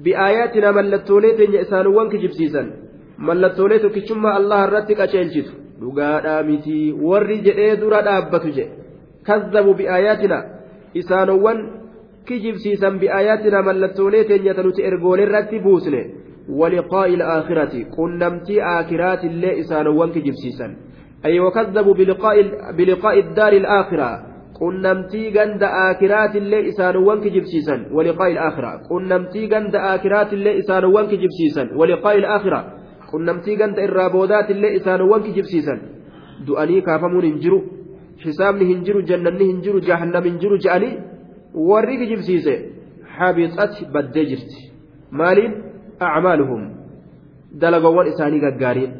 [0.03, 2.71] بآياتنا ملتوليت إسان وانك جبسيسا
[3.19, 7.95] ملتوليت كشما الله الرتك أشيلجت لقاد آمتي ورجئ دور
[9.27, 10.39] كذبوا بآياتنا
[10.97, 11.80] إسان وانك
[12.27, 16.01] kijibsiisan bi'aayaatina mallattoolee teenyata nuti ergoolee irratti buusne
[16.59, 20.71] waliqaa'i ilaakhirati qunnamtii aakiraatillee isaanowwan kijibsiisan
[21.23, 24.15] ay wakazzabu biliqaa'i iddaari ilaakiraa
[24.59, 32.63] qunnamtii ganda aakiraatillee isaanowwan kijibsiisan waliqaa'i ilaakiraa qunnamtii ganda aakiraatillee isaanowwan kijibsiisan waliqaa'i ilaakiraa
[33.11, 35.79] qunnamtii ganda irraa boodaatillee isaanowwan kijibsiisan
[36.47, 37.59] du'anii kaafamuun hin jiru
[38.25, 40.93] hisaabni hin jiru jannanni hin jiru jahannam hin jiru je'anii
[41.53, 42.53] warri kijibsiise
[43.17, 44.59] habixati baddee jirti
[45.11, 45.53] maaliin
[45.99, 46.61] acmaaluhum
[47.61, 48.93] dalagowwan isaanii gaggaariin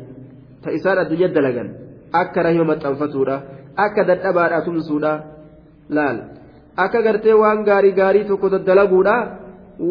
[0.64, 1.70] ta isaan addunyaa dalagan
[2.22, 3.42] akka rahima maxxanfatuudha
[3.86, 5.14] akka dadhabaadhaa tumsuudha
[5.98, 6.18] laal
[6.86, 9.16] akka gartee waan gaarii gaarii tokko daddalaguudha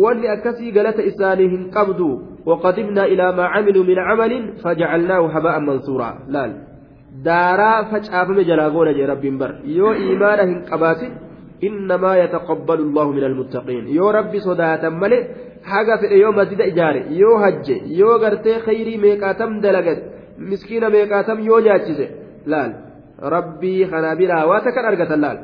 [0.03, 2.11] wanni akkasii galata isaanii hin qabdu
[2.47, 6.53] وقدمنا إلى ما عملوا من عمل فجعلناه هباء منصورا لال
[7.25, 11.01] دارا فجأة جلاغونا جي رب بر يو إيمانهم قبات
[11.69, 14.41] إنما يتقبل الله من المتقين يو ربي
[16.23, 20.03] yoo masjida ijaare yoo hajje yoo gartee khayrii meeqaatam dalagate
[20.51, 22.07] miskiina meeqaatam yoo nyaachise
[22.53, 22.73] laal
[23.35, 25.39] rabbii kana biraa waa takkan argatan laal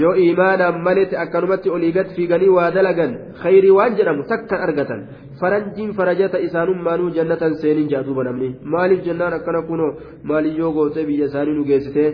[0.00, 5.00] yoo imaanaan maletti akkanumatti olii gad fiiganii waa dalagan khayrii waan jedhamu takkan argatan
[5.40, 9.90] faranjiin farajata isaanummaanuu jannatan seeniin jaaduuba namni maaliif jennaan akkana kunoo
[10.30, 12.08] maaliyyoo gootee biyya isaanii nu geessitee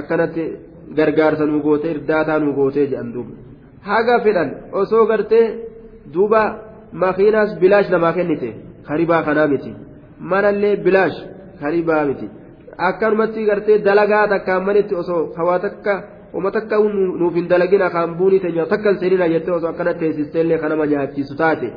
[0.00, 0.44] akkanatti
[0.98, 3.34] gargaarsa nu gootee irdaataa nu gootee jedhan duuba
[3.88, 5.46] haga fedhan osoo gartee
[6.14, 6.42] duuba
[7.02, 8.50] makiinaas bilaash namaa kennite
[8.88, 9.72] karibaa kanaa miti
[10.30, 11.18] manallee bilaash
[11.60, 12.26] karibaa miti
[12.88, 15.94] akkanumatti gartee dalagaa takkaan malitti osoo hawaa takka.
[16.34, 16.76] uma takka
[17.20, 21.70] nuuf hin dalagina kaan buunii teenya takkan seenina jettee osoo akkana teessisteellee kanama nyaachisu taate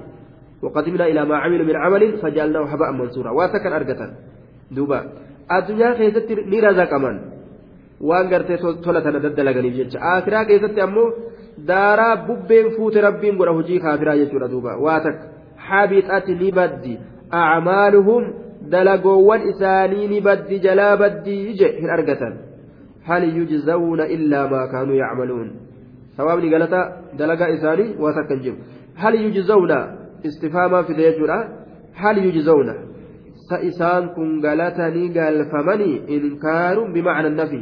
[0.64, 4.08] وقدمنا إلى ما عملوا من عمل فجعلناه هباء منصورا واتكن أرقتا
[4.72, 5.00] دوبا
[5.52, 7.16] الدنيا خيزت نرزق من
[8.02, 11.08] waan gartee tola tana daddalaganiif jecha akiraa keessatti ammoo
[11.68, 15.26] daaraa bubbeen fuute rabbiin godha hojii kaafiraa jechuudha duuba waa takka
[15.68, 17.00] habixati ni baddi
[17.42, 18.24] acmaaluhum
[18.74, 22.34] dalagoowwan isaanii ni baddi jalaa baddii je hin argatan
[23.08, 25.52] hal yujzawna illaa maa kaanuu yacmaluun
[26.18, 26.82] sawaabni galata
[27.22, 28.58] dalagaa isaanii waa takka hin jiru
[29.04, 29.80] hal yujzawna
[30.30, 31.40] istifaamaa fide jechuudha
[32.02, 32.76] hal yujzawna
[33.48, 37.62] sa isaan kun galata ni galfamanii inkaaruun bimacna nafi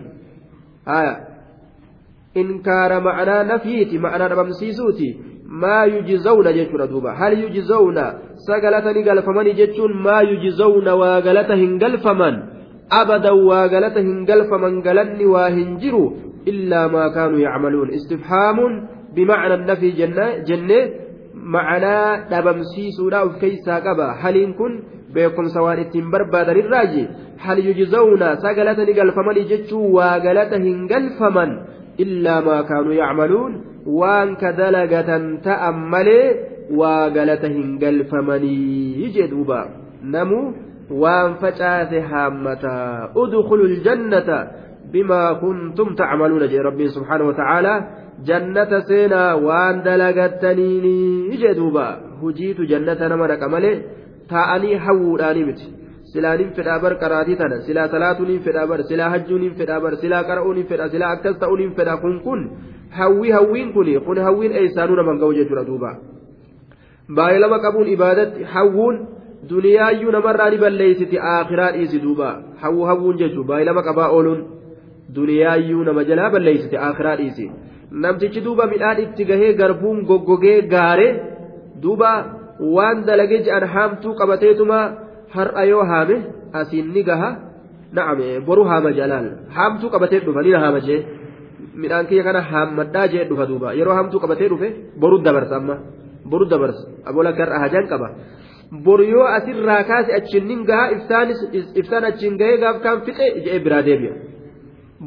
[2.33, 5.09] inkaara macnaa nafiiti macnaa dhabamsiisuuti.
[5.45, 7.13] Maa yujizawna jechuudha duuba.
[7.15, 8.05] Hal yujizawna?
[8.35, 12.43] Sa galata ni galfamanii jechuun maa yujizawna waa galata hin galfaman?
[12.89, 17.93] Abadan waa galata hin galfaman galanni waa hin jiru illaa maa kaanuu yacmaluun.
[17.93, 20.83] Istifhaamuun bimacna nafi jennee
[21.35, 24.13] macnaa dhabamsiisuudha of keeysaa qaba.
[24.21, 24.81] Haliin kun
[25.15, 27.03] beekumsa waan ittiin barbaadanirraayi
[27.43, 31.51] hal yujizawna sa galata ni galfamanii jechuun waa galata hin galfaman
[32.05, 33.53] illaa maa kaanuu yacmaluun
[33.99, 36.27] waan ka dalagatan ta'an malee
[36.81, 39.59] waa galata hin galfamanii jedhuuba
[40.15, 40.39] namu
[41.03, 44.37] waan facaase haammataa udkhulu ljannata
[44.93, 47.77] bimaa kuntum tacmaluuna jedhe rabbiin subxaanahu watacaalaa
[48.29, 51.85] jannata seenaa waan dalagattaniini jedhuuba
[52.21, 53.75] hujiitu jannata nama dhaqa malee
[54.31, 55.65] taa'anii hawwuudhaanii miti.
[56.13, 60.67] Silaanin fedhaa bar qaraatii tana silaa salaatuuniin fedhaa bar silaa hajjuuniin fedhaa bar silaa qara'uuniin
[60.71, 62.41] fedha silaa akkas ta'uuniin fedha kun kun
[62.97, 65.91] hawwii hawwiin kun kun hawwiin eessaanuu naman ga'u jechuudha duuba.
[67.15, 68.95] Baay'ee lama qabuun ibaadatti hawwuun
[69.49, 72.29] duniyaayyuu namarraa ni balleeysiti aakiraa dhiisi duuba.
[72.61, 74.41] Hawwu hawwuun jechuun baay'ee lama qabaa ooluun
[75.15, 77.51] duniyaayyuu nama jalaa balleeysiti aakiraa dhiisi.
[78.05, 81.07] Namtichi duuba midhaan itti gahee garbuun goggogee gaare
[81.83, 82.11] duuba
[82.59, 84.79] waan dalagee je'an haamtuu qabateetuma
[85.35, 86.15] har'a yoo haame
[86.59, 87.29] asiin ni gaha
[87.97, 90.99] na'ame boru haama jalaal haamtuu qabatee dhufa ni haama jee
[91.81, 94.67] midhaan kiyya kana haammadhaa jee dhufa duuba yeroo haamtuu qabatee dhufe
[95.01, 95.75] boru dabarsa amma
[96.31, 98.07] boru dabarsa abola karra hajaan qaba
[98.85, 100.85] boru yoo asirraa kaase achiin ni gaha
[101.79, 104.15] ibsaan achiin gahee gaaf kaan fixe jee biraa deebi'a.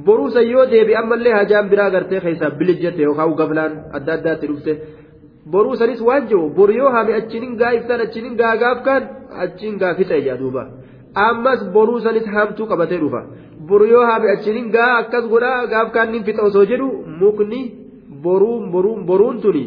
[0.06, 4.46] boruu san yoo deebi ammallee hajaan biraa gartee keessaa bilis jette yookaan gaflaan adda addaatti
[4.50, 4.72] dhufte
[5.52, 9.02] boruu sanis waan jiru boru yoo haame achiin gaa ibsaan achiin gaa gaaf kaan
[9.44, 10.62] achiin gaa fixe yaa duuba
[11.26, 13.20] ammas boruu sanis haamtuu qabatee dhufa
[13.68, 16.88] boru yoo haame achiin gaa akkas godhaa gaaf kaan ni fixa osoo jedhu
[17.20, 17.60] mukni
[18.24, 19.64] boruun boruun boruun tuni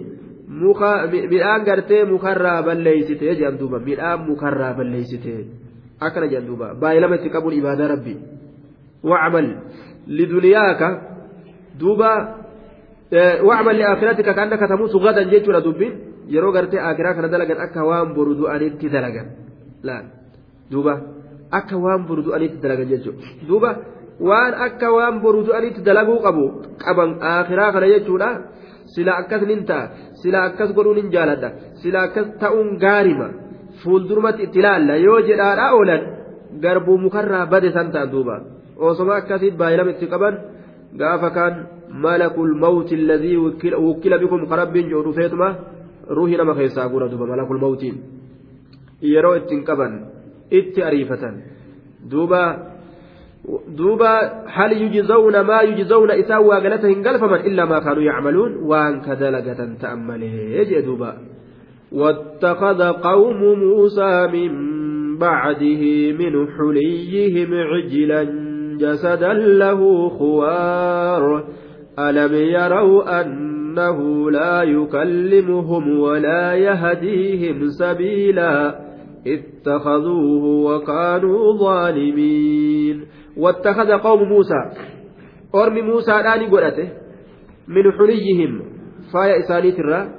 [0.61, 0.89] muka
[1.31, 5.33] midhaan gartee mukarraa balleeysite jedhan duuba midhaan mukarraa balleeysite
[6.05, 8.15] akkana jedhan duuba baay'ee lama itti qabuun ibaadaa rabbi
[9.11, 9.47] wacmal
[10.17, 10.81] لدنياك
[11.79, 12.38] دوبا
[13.13, 15.93] واعمل لآخرتك كأنك تموت غدا جيتشورا دبين
[16.30, 19.28] yeroo gartee akiraa kana dalagan akka waan boru du'anitti dalagan
[19.88, 20.06] laal
[20.72, 20.93] duuba
[21.60, 23.72] akka waan boru du'anitti dalagan jechuudha duuba
[24.30, 26.45] waan akka waan boru du'anitti dalaguu qabu
[26.84, 28.30] qaban akiraa kana jechuudha
[28.93, 29.86] sila akkas nin ta'a
[30.22, 31.50] sila akkas godhuun hin jaaladha
[31.82, 33.28] sila akkas ta'uun gaarima
[33.82, 36.04] fuuldurumatti itti ilaalla yoo jedhaadhaa oolan
[36.63, 38.36] garbuu mukarraa bade san ta'a duuba.
[38.88, 40.36] osoma akkasiit baay'ilama itti qaban
[41.02, 41.56] gaafa kaan
[42.06, 45.49] malakul mawti alladhii wukkila bikum ka rabbiin jedhu dhufeetuma
[46.17, 47.95] ruuhii nama keessaa gura duba malakul mawtiin
[49.13, 49.93] yeroo ittiin qaban
[50.60, 51.36] itti ariifatan
[52.12, 52.41] duuba
[53.80, 54.12] duuba
[54.56, 59.15] hal yujzawna maa yujzawna isaan waa galata hin galfaman illaa maa kaanuu yacmaluun waan ka
[59.15, 61.12] dalagatan ta'an malee jee duuba
[61.91, 64.52] واتخذ قوم موسى من
[65.17, 65.84] بعده
[66.21, 68.48] من حليهم عجلا
[68.79, 71.43] جسدا له خوار.
[71.99, 78.79] ألم يروا أنه لا يكلمهم ولا يهديهم سبيلا؟
[79.27, 83.05] اتخذوه وكانوا ظالمين.
[83.37, 84.61] واتخذ قوم موسى.
[85.55, 86.89] أرم موسى الآن قلته
[87.67, 88.61] من حليهم.
[89.13, 90.09] فايا إسانيت الرا.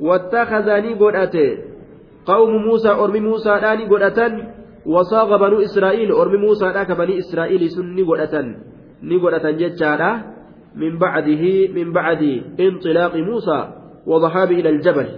[0.00, 1.58] واتخذني قلته
[2.26, 7.94] قوم موسى أرم موسى الآن قلته wasaaqa banuu israa'iil ormi muusaadha ka banii israa'iilii sun
[7.94, 8.46] ni godhatan
[9.02, 10.10] ni godhatan jechaadha.
[10.74, 13.64] Min bacdihi min bacdi inxilaaqi muusaa
[14.06, 15.10] wadahaabi ila aljabal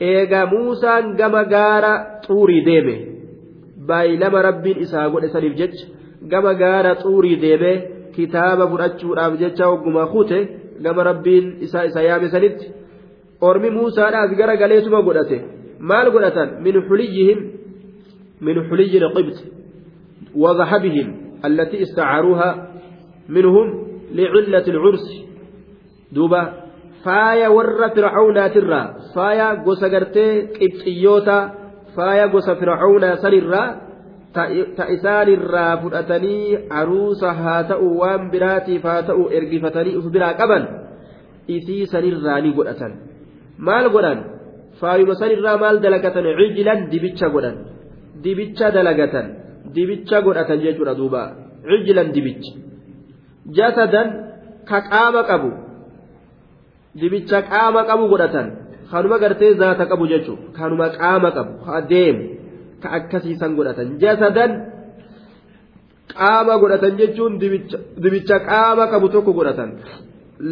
[0.00, 1.92] eegaa muusaan gama gaara
[2.26, 2.96] xuurii deeme.
[3.88, 5.86] Baay'ilama rabbiin isaa godhe saniif jecha
[6.30, 7.72] gama gaara xuurii deeme
[8.14, 10.38] kitaaba fudhachuudhaaf jecha hogguma kute
[10.84, 12.72] gama rabbiin isaa isa yaame sanitti
[13.40, 15.38] ormi muusaadhaas gara galeetuma godhate.
[15.80, 16.48] Maal godhatan?
[16.64, 17.38] Min xuliyyihim
[18.40, 19.44] من حلي القبط
[20.34, 22.68] وذهبهم التي استعاروها
[23.28, 25.24] منهم لعلة العرس
[26.12, 26.52] دوبا
[27.04, 31.54] فايا ور فرعون ترى فايا غوسا غرتي قبطيوتا
[31.96, 33.86] فايا غوسا فرعون سنرا
[34.36, 35.24] haa
[37.68, 40.64] ta'u waan biraatiif haa ta'u ergifatanii uf biraa qaban
[41.48, 42.92] isii sanirraa ni godhatan
[43.68, 44.18] maal godhan
[44.80, 47.28] faayuma sanirraa maal dalagatan cijilan dibicha
[48.24, 49.26] dibicha dalagatan
[49.74, 51.22] dibicha godhatan jechuudha duuba.
[51.66, 52.52] Cijilan dibicha
[53.56, 54.08] jasadan
[54.68, 55.50] ka qaama qabu.
[56.94, 58.46] Dibicha qaama qabu godhatan.
[58.90, 60.54] Kanuma gartee zaata qabu jechuudha.
[60.56, 61.52] Kanuma qaama qabu
[61.90, 62.24] deemu.
[62.82, 63.98] ka akkasiisan godhatan.
[64.02, 64.50] Jasadan
[66.12, 67.38] qaama godhatan jechuun
[68.02, 69.70] dibicha qaama qabu tokko godhatan.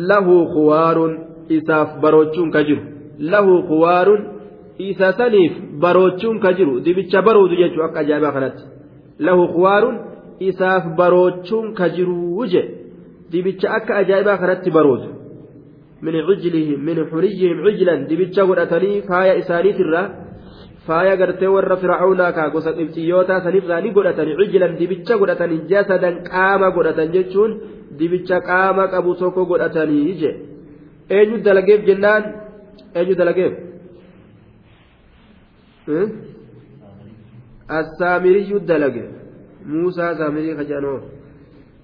[0.09, 1.13] Lahu kuwaaruun
[1.57, 2.83] isaaf baroochuun ka jiru.
[3.21, 4.34] Lahu kuwaaruun
[4.79, 8.63] isa saniif baroochuun ka jiru dibicha baroodu jechuu akka ajaa'ibaa kanatti.
[9.19, 9.97] Lahu kuwaaruun
[10.41, 12.63] isaaf baroochuun ka jiru je
[13.31, 15.09] dibicha akka ajaa'ibaa kanatti baroodu
[16.03, 20.07] min cijlihim min xuriyihim cijlan dibicha godhatanii faaya isaaniitirraa
[20.87, 26.69] faaya gartee warra fir'aawnaa kaa gosa qibxiyyootaa sanirraa ni godhatan cijilan dibicha godhatanii jasadan qaama
[26.77, 27.53] godhatan jechuun
[27.99, 30.31] dibicha qaama qabu tokko godhatanii je.
[31.17, 32.23] Eenyu dalageef jennaan?
[32.99, 33.74] Eenyu dalageef
[37.71, 39.11] السامري الدلق
[39.67, 41.01] موسى سامري خجانو.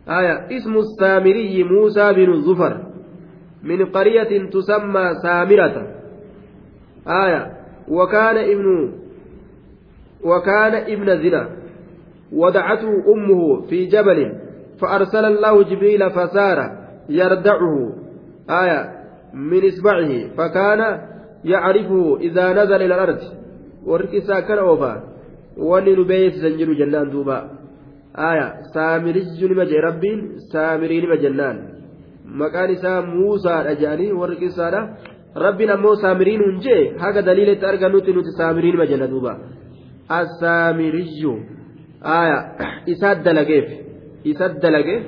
[0.08, 0.56] آية.
[0.56, 2.86] اسم السامري موسى بن الظفر
[3.62, 5.76] من قرية تسمى سامرة.
[7.08, 7.52] آية.
[7.88, 8.92] وكان ابن
[10.24, 11.50] وكان ابن زنا.
[12.32, 14.38] ودعته أمه في جبل
[14.80, 16.58] فأرسل الله جبريل فسار
[17.08, 17.92] يردعه.
[18.50, 19.00] آية.
[19.34, 20.80] من إصبعه فكان
[21.44, 23.39] يعرفه إذا نزل إلى الأرض.
[23.86, 24.92] وركسا كان أوفا
[25.56, 27.38] وني نبيت زنجر جنان دوبا
[28.30, 30.18] آية سامري نما جي ربين
[30.52, 31.56] سامري نما جنان
[32.40, 34.68] مكان إسا موسى أجاني وركسا
[35.34, 39.32] rabbiin ammoo saamiriin hunjee haga daliilatti argannutti nuti saamiriin ma jenna duuba
[40.18, 41.34] asaamiriyyu
[42.02, 42.38] aya
[42.86, 43.68] isa dalageef
[44.24, 45.02] isa dalageef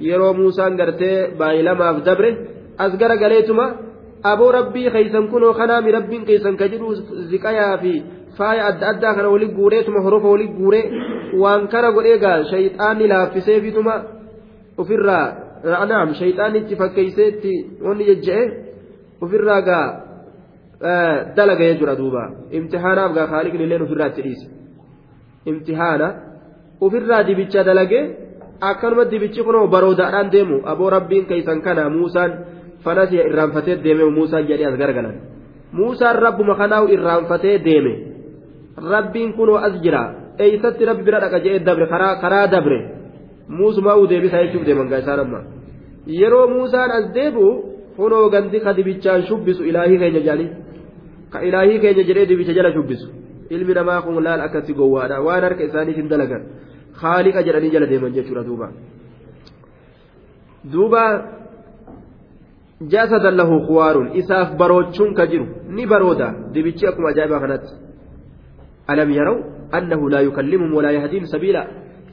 [0.00, 2.30] yeroo muusaan gartee baay'ilamaaf dabre
[2.78, 3.66] as gara galeetuma
[4.22, 6.94] aboo rabbii keeysan kunoo kanaami rabbiin keeysan ka jedhu
[7.30, 7.92] ziqayaa fi
[8.38, 10.84] faaya adda addaa kana wali guureetuma horofa wali guuree
[11.42, 13.94] waan kana godhee gaa shayxaanni laaffiseefituma
[14.82, 15.26] ofirraa
[15.90, 17.52] naam shayxaanni itti fakkeeysee itti
[17.86, 18.42] wanni jejje'e
[19.24, 19.86] ofirraa gaa
[21.36, 22.22] dalaga jechuudha duuba.
[22.56, 24.46] Imtixaanaaf gaa kaaliqni illee ofirraa itti dhiise.
[25.50, 26.08] Imtixaana
[26.80, 28.00] ofirraa dibicha dalage
[28.60, 30.56] akkanuma dibichi kunoo baroodaadhaan deemu.
[30.72, 32.30] Aboo rabbiin keeysan kana muusaan
[32.84, 35.16] fanasi irraanfatee deeme muusaan jedhee as garagalan.
[35.72, 38.13] Muusaan rabbuma kanaa'u irraanfatee deeme
[38.76, 40.02] rabbiin kunoo as jira
[40.38, 41.86] eeysatti rabbi bira dhaqa jedhee dabre
[42.22, 42.78] karaa dabre
[43.48, 45.40] muusumaa uu deebisaa jechuuf deeman gaa isaan amma
[46.20, 47.50] yeroo muusaan as deebi'u
[47.96, 50.50] kunoo gandi ka dibichaan shubbisu ilaahii keenya jedhanii
[51.32, 53.06] ka ilaahii keenya jedhee dibicha jala shubbisu
[53.54, 56.42] ilmi namaa kun laal akkatti gowwaadha waan harka isaaniif hin dalagan
[57.02, 58.68] haaliqa jedhanii jala deeman jechuudha duuba
[60.72, 61.04] duuba
[62.92, 67.72] jasadan lahu kuwaaruun isaaf baroochuun ka jiru ni barooda dibichi akkuma ajaa'ibaa kanatti
[68.88, 71.66] laa yukallimuhum walaa yahdiihim sabiila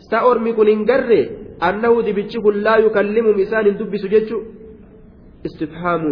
[0.10, 1.22] sa ormi kun hin garre
[1.60, 4.42] annahu dibichi kun laa yukallimuhum isaan hin dubbisu jechuu
[5.46, 6.04] استفهام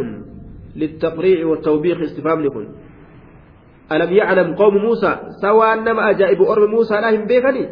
[0.76, 2.66] للتقريع والتوبيخ استفهام لكم
[3.92, 7.64] ألم يعلم قوم موسى؟ سوى أنما أجائب أرم موسى لهم بيخني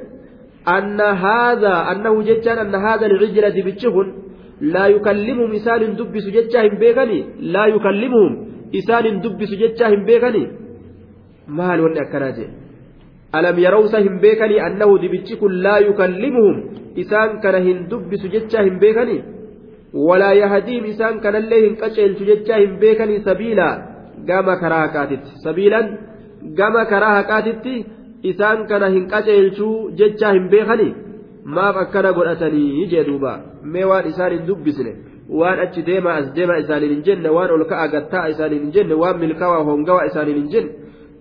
[0.68, 4.08] أن هذا أنه ججان أن هذا العجل دبتشهن
[4.62, 8.32] لا يكلمهم إسان دبس ججاهم بيخني لا يكلمهم
[8.76, 10.44] إسان دبس ججاهم بيخني
[13.38, 16.56] مال ون أكناجي ألم يروا سهم بيخني أنه دبتشكن لا يكلمهم؟
[17.02, 19.24] إسان كان دبس ججاهم بيخني
[19.94, 23.70] ولا يهديهم إسان كان الله قتل تججاهم بيكني سبيلا؟
[24.30, 25.82] قام كراهكاتت سبيلا؟
[26.58, 27.66] قام كراهكاتت
[28.26, 29.46] إسان كان هنقتل
[29.98, 30.90] تججاهم بيكني؟
[31.56, 32.86] ما فكنا قرأتني.
[32.92, 34.94] جدوبا ميوان إسان دبسنه
[35.30, 38.96] waan achi deema as deema isaaniin hin jenne waan ol ka'a gattaa isaaniin hin jenne
[38.96, 40.72] waan milkaawaa hongawa isaaniin hin jenne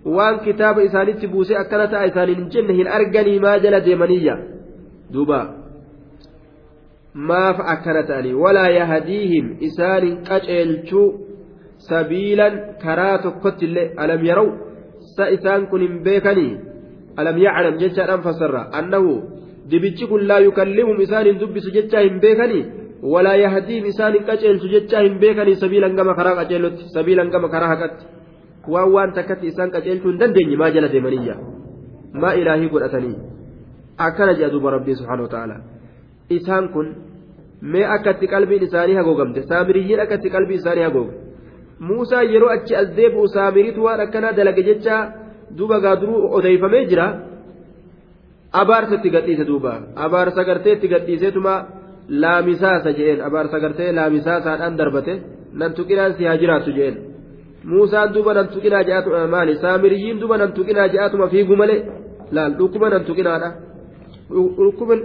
[0.07, 4.35] waan kitaaba isaanitti buusee akkana ta'a isaaniin hin jenne hin arganii maa jala deemaniyya
[5.13, 5.39] duuba
[7.31, 11.07] maaf akkana ta'anii walaa yahdiihim isaanin qaceelchuu
[11.89, 12.55] sabiilan
[12.85, 14.49] karaa tokkotti illee alam yaraw
[15.17, 16.53] sa isaan kun hin beekanii
[17.17, 19.13] alam yaclam jechaadhaan fassarra annahu
[19.71, 22.65] dibichi kun laa yukallimuhum isaanin dubbisu jechaa hin beekanii
[23.15, 28.05] walaa yahdiihim isaanin qaceelchu jechaa hin beekanii sabiilan gama karaa qaceelotti sabiilan gama karaa haqatti
[28.75, 31.35] waan waan takkatti isaan qaceelchuu hin dandeenye maa jala deemaniyya
[32.23, 33.17] maa ilaahii godhatanii
[34.07, 35.57] akkana jedha duuba rabbii subhaanahu ta'ala
[36.39, 36.87] isaan kun
[37.75, 41.17] mee akkatti qalbiin isaanii hagoogamte saamiriyyiin akkatti qalbii isaanii hagoogde
[41.89, 44.97] muusaa yeroo achi as deebi'u saamiriitu waan akkanaa dalage jecha
[45.59, 47.07] duuba gaaduruu odeeffamee jira
[48.61, 49.73] abaarsa itti gadhiise duuba
[50.07, 51.55] abaarsa gartee itti gadhiiseetuma
[52.23, 55.15] laamisaasa jeen abaarsa gartee laamisaasaadhaan darbate
[55.61, 56.95] nan tuqinaan si haa jiraattu jeen
[57.71, 61.81] muusaan duuba nan tuqinaa je'atuma maali saamiriyyiin duuba nan tuqinaa je'atuma fiigu malee
[62.37, 63.49] laal dhukkuba nan tuqinaadha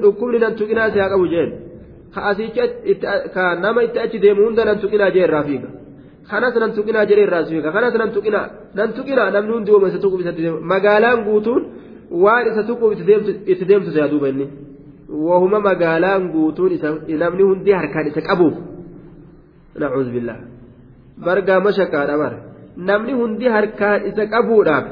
[0.03, 1.51] dhukkubni nan tuqinaa si haa qabu jeen
[2.13, 2.63] ka asicha
[3.33, 5.69] ka nama itti achi deemu hunda nan tuqinaa jee irraa fiiga
[6.29, 8.47] kanas nan tuqinaa jedhee irraa fiiga kanas nan tuqinaa
[8.77, 11.63] nan tuqinaa namni hundi ooma isa deemu magaalaan guutuun
[12.23, 12.91] waan isa tuquuf
[13.51, 14.47] itti deemtu yaa duuba inni
[15.27, 16.71] wahuma magaalaan guutuun
[17.23, 18.55] namni hundi harkaan isa qabuuf
[19.81, 20.37] nacuudhu billah
[21.25, 24.85] bargaa mashaqaadha bara namni hundi harkaan isa qabuudhaaf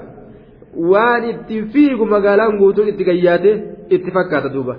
[0.91, 3.51] waan itti fiigu magaalaan guutuun itti gayyaate
[3.95, 4.75] itti fakkaata duuba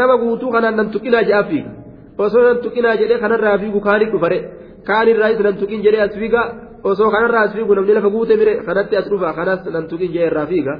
[0.00, 1.70] nama guutuu kanaan nan tuqinaa jedhaa fiiga
[2.18, 4.38] osoo nan tuqinaa jedhee kanarraa fiigu kaanii dhufare
[4.88, 6.42] kaanirraa is nan tuqin jedhee as fiiga
[6.90, 10.28] osoo kanarraa as fiigu namni lafa guute mire kanatti as dhufa kanas nan tuqin jedhee
[10.30, 10.74] irraa fiiga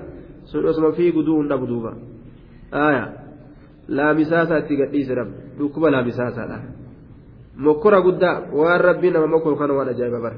[0.51, 1.91] sun osuma fiigu du'uun dhabu duuba
[3.89, 6.59] laamisaasaa itti gadhiise dhabu dhukkuba laamisaasaadha
[7.66, 10.37] mokkora guddaa waan rabbiin nama mokkoru kana waan ajaa'iba bara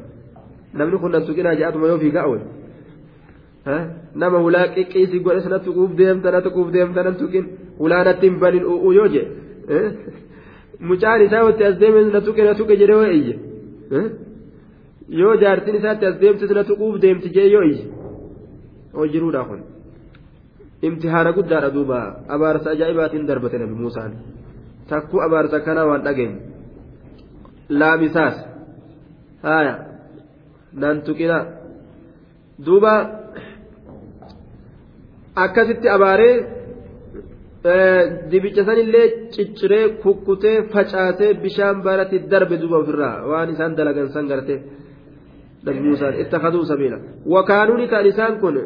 [0.79, 2.45] namni kun nan tuqinaa jedhatuma yoo fiigaa oole
[4.21, 7.45] nama hulaa qiqqeessi godhe sana tuquuf deemta na tuquuf deemta nan tuqin
[7.81, 9.23] hulaa natti hin banin u'uu yoo je
[10.89, 13.35] mucaan isaa watti as deeme na tuqe na tuqe jedhee yoo iyye
[15.21, 17.85] yoo jaartiin isaatti as deemte na tuquuf deemti jee yoo iyye
[18.99, 19.61] hojiruudha kun
[20.87, 21.99] imtihaana guddaadha duuba
[22.35, 24.13] abaarsa ajaa'ibaatiin darbate nabi muusaan
[24.91, 26.39] takkuu abaarsa kanaa waan dhageenye
[27.81, 28.37] laamisaas
[29.47, 29.75] haya
[30.73, 31.39] nan tuqina
[32.67, 32.93] duuba
[35.45, 36.35] akkasitti abaaree
[38.31, 44.59] dibicha sanillee cicciree kukkutee facaasee bishaan baratti darbe duuba ofirraa waan isaan dalagan san gartee
[45.65, 46.99] nabi muusaan ittakaduu sabiila
[47.35, 48.57] wakaanuuni ta'an isaan kun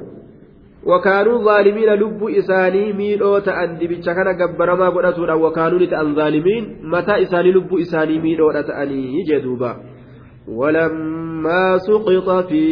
[0.90, 7.52] wakaanuu zaalimiina lubbuu isaanii miidhoo ta'an dibicha kana gabbaramaa godhatuudhaan wakaanuuni ta'an zaalimiin mataa isaanii
[7.58, 9.70] lubbuu isaanii miidhoodha ta'anii jee duuba
[10.48, 12.64] ولما سقط في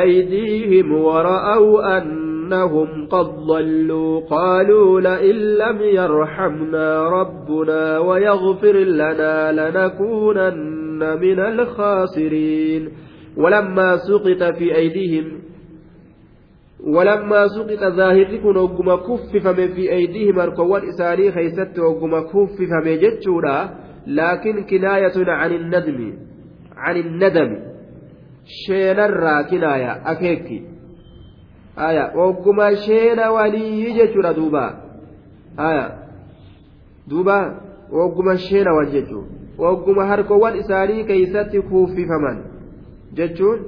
[0.00, 12.88] أيديهم ورأوا أنهم قد ضلوا قالوا لئن لم يرحمنا ربنا ويغفر لنا لنكونن من الخاسرين.
[13.36, 15.40] ولما سقط في أيديهم
[16.86, 23.70] ولما سقط ظاهركم وقم كفف في أيديهم أركوان إساني خيست وقم كفف جتشورا
[24.06, 26.12] لكن كناية عن الندم.
[26.77, 27.51] عن الندم
[28.45, 30.61] شينرا كناية أكيكي
[31.77, 34.65] آية وقم شين ولي جتشورا دوبا
[35.59, 35.87] آية
[37.07, 37.39] دوبا
[37.91, 39.21] وقم شين وجتشو
[39.57, 42.37] وقم هركوان إساني كيست كفف من
[43.13, 43.59] جتشون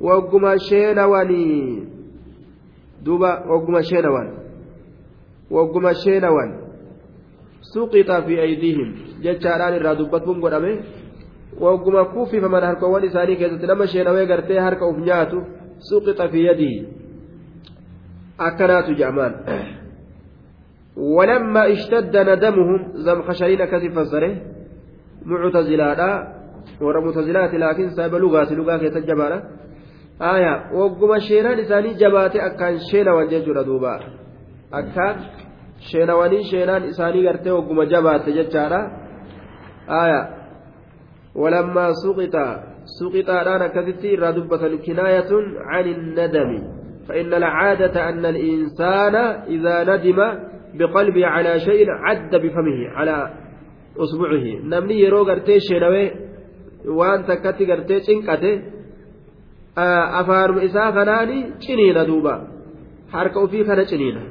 [0.00, 1.82] وقم شين ولي
[3.02, 4.28] duuba wagguma sheenawan
[5.50, 6.50] wagguma sheenawan
[7.74, 10.72] suqixa fi aydiihim jechaadhaan irraa dubbatuun godhame
[11.65, 15.37] wagguma kuffifaman harkawwan isaanii keessatti nama sheenawee gartee harka uf nyaatu
[15.89, 16.77] suqixa fi yadihi
[18.47, 19.33] akkanaatu je'amaan
[20.97, 24.31] ولما اشتد ندمهم زم خشرين كثف فسره
[25.25, 25.99] معتزلاء
[26.81, 29.39] ورا معتزلات لكن سبب لغات لغات يتجبارا
[30.19, 33.99] aya wagguma sheenaan isaanii jabaate akkaan sheenawan jechuudha duuba
[34.71, 35.15] akkaan
[35.89, 38.79] sheenawanii sheenaan isaanii gartee wagguma jabaatte jechaadha
[39.87, 40.36] aya
[41.41, 42.45] walammaa suqixa
[42.97, 46.61] suqixaadhaan akkasitti irraa dubbatan kinaayatun can innadami
[47.07, 49.15] فإن العادة أن الإنسان
[49.55, 50.19] إذا ندم
[50.79, 53.17] بقلبه على شيء عد بفمه على
[53.97, 56.05] أصبعه نمني يرو قرتي شنوي
[56.97, 58.53] وأن تكتي قرتي تنكته
[59.77, 62.47] afaanuma isaa kanaani ciniina duuba
[63.11, 64.21] harka ofii kana ciniina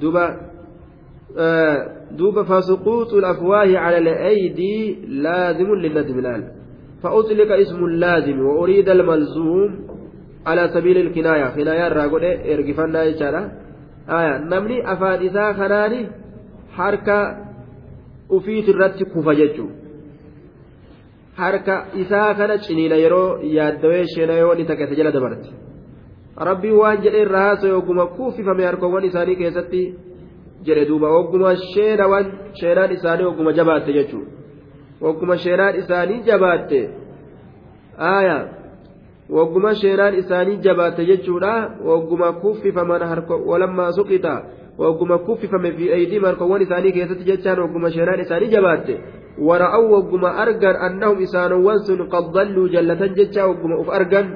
[0.00, 0.24] duuba
[2.16, 6.44] duuba fasuquuxu الأفواه على الأيدي لازم للندم الآن
[7.02, 9.70] فأطلق اسم اللازم وأريد الملزوم
[10.46, 13.52] على سبيل الكناية كناية الراقود إرقفنا يجارة
[14.08, 16.06] آية نمني أفاد إسا خناني
[16.76, 17.36] حركة
[18.30, 19.68] أفيت الرد كفججو
[21.38, 25.50] harka isaa kana ciniina yeroo yaaddawee sheenaa ni takkate jala dabarte
[26.48, 29.82] rabbii waan jedhe irraa haasa'e ogguma kuufifame harkawwan isaanii keessatti
[30.66, 32.26] jedhe duuba ogguma sheenawan
[32.60, 34.30] sheenaan isaanii ogguma jabaatte jechuudha
[35.08, 36.80] ogguma sheenaan isaanii jabaatte
[38.12, 38.42] aayaa
[39.42, 41.52] ogguma sheenaan isaanii jabaatte jechuudha
[41.94, 44.34] ogguma kuufifaman harka walammaa suqita
[44.88, 48.96] ogguma kuufifame fi aydiim harkawwan isaanii keessatti jechaan ogguma sheenaan isaanii jabaatte
[49.38, 54.26] ورأوا وقما أرجن أنهم إسان وانسن قد ضلوا جلة جتشا وقما أف أرجن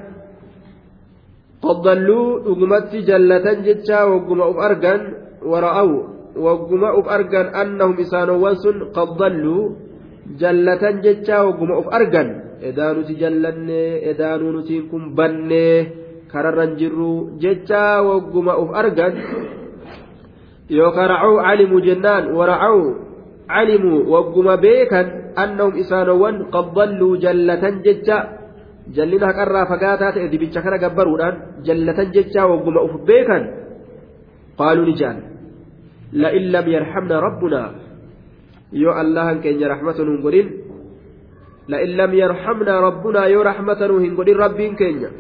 [1.62, 5.01] قد ضلوا وقمت جلة جتشا وقما أف أرجن
[5.51, 5.90] wara'aw
[6.36, 9.76] wagguma uf argan annahum isaanowwan sun qad dalluu
[10.40, 12.28] jallatan jechaa wagguma uf argan
[12.62, 15.76] edaa nuti jallanne edaanuu nutiin kun bannee
[16.32, 19.12] kararran jirru jechaa wagguma uf argan
[20.70, 22.86] yookaan racuu calimuu jennaan waracuu
[23.49, 28.18] calimuu wagguma beekan annahum isaanowwan qad dalluu jallatan jecha
[28.97, 33.43] jallina haqarraa fagaataa ta'e dibicha kana gabbaruudhaan jallatan jechaa wagguma uf beekan
[34.59, 35.32] qaaluu ni jaan
[36.13, 37.71] lam yarhamna rabbunaa
[38.73, 40.49] yoo allahan keenya rahmata nuun godhin
[41.69, 45.11] لئن لم يرحمنا ربنا يو نوهن قد ربين كينيا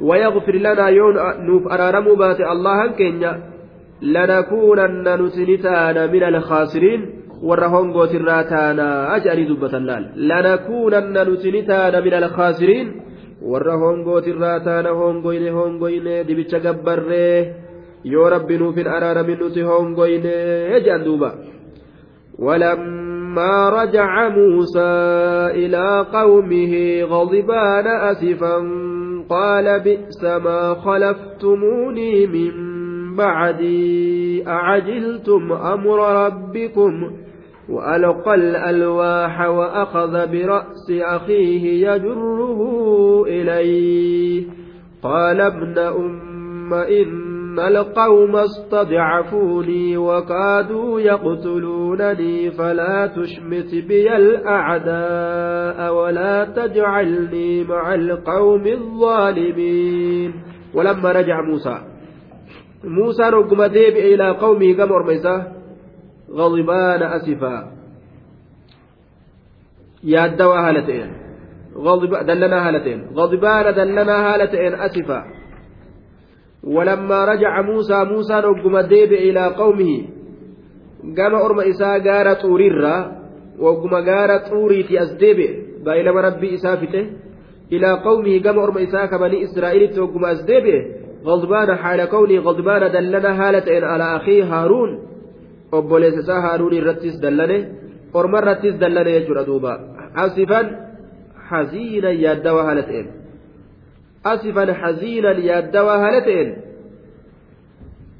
[0.00, 1.10] ويغفر لنا يو
[1.48, 3.32] نوف أرارم بات الله كينيا
[4.02, 7.00] لنكونن نسنتانا من الخاسرين.
[7.42, 12.86] ورهون قوت الراتانا أجأري دبة اللال لنكونن نسنتانا من الخاسرين.
[13.42, 17.54] warra hongootin raataana hongoyne hongoyne dibicha gabbarree
[18.04, 20.34] yoo rabbi nuufin araaramin nuti hongoyne
[20.72, 21.30] jedhan duuba.
[22.38, 24.92] ولما رجع موسى
[25.54, 28.56] إلى قومه غضبان أسفا
[29.30, 32.52] قال بئس ما خلفتموني من
[33.16, 37.12] بعدي أعجلتم أمر ربكم
[37.68, 42.60] وألقى الألواح وأخذ برأس أخيه يجره
[43.26, 44.44] إليه
[45.02, 57.64] قال ابن أم إن إن القوم استضعفوني وكادوا يقتلونني فلا تشمت بي الأعداء ولا تجعلني
[57.64, 60.34] مع القوم الظالمين.
[60.74, 61.78] ولما رجع موسى
[62.84, 65.52] موسى رقم ديب إلى قومه كم أرميسا
[66.30, 67.72] غضبان أسفا.
[70.04, 71.12] يا الدواء هالتين
[71.76, 75.41] غضب دلنا هالتين غضبان دلنا هالتين أسفا.
[76.64, 80.02] ولما رجع موسى موسى رقم ديب إلى قومه.
[81.18, 83.12] قام أرم إساء قارة طوريرا
[83.58, 85.38] وقم قارة طوريتي أسديب
[85.84, 87.06] بإلى ربي إسافته
[87.72, 90.66] إلى قومه قام أرم إساء كبني إسرائيل وقم أسديب
[91.24, 95.12] غضبان حال كوني غضبان دلنا هالة على أخيه هارون.
[95.72, 97.58] obboleessa isaa haaruun irrattis dallane
[98.20, 99.72] orma irrattis dallane jechuudha duuba
[100.24, 100.66] asifan
[101.50, 103.08] haziinan yaaddawa haala ta'een
[104.26, 106.48] أسفا حزينا يادوا هلتين.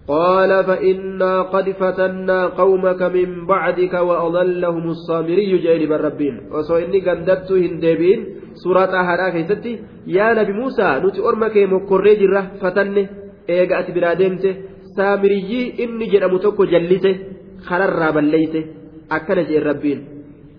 [0.08, 7.52] قال فإنا قد فتنا قومك من بعدك وأضلهم الصامري جيل من ربين وسو إني قندت
[7.52, 8.20] هندبين
[8.54, 9.72] سورة هذا كيستي.
[10.06, 13.08] يا نبي موسى نتي أرمك مكوري جرة فتنة.
[13.50, 14.54] إيقا أتبرا ديمته.
[14.96, 17.14] سامريي إني جرم تكو جلته
[17.66, 18.64] خرر بليته
[19.12, 19.98] أكن جيل ربين.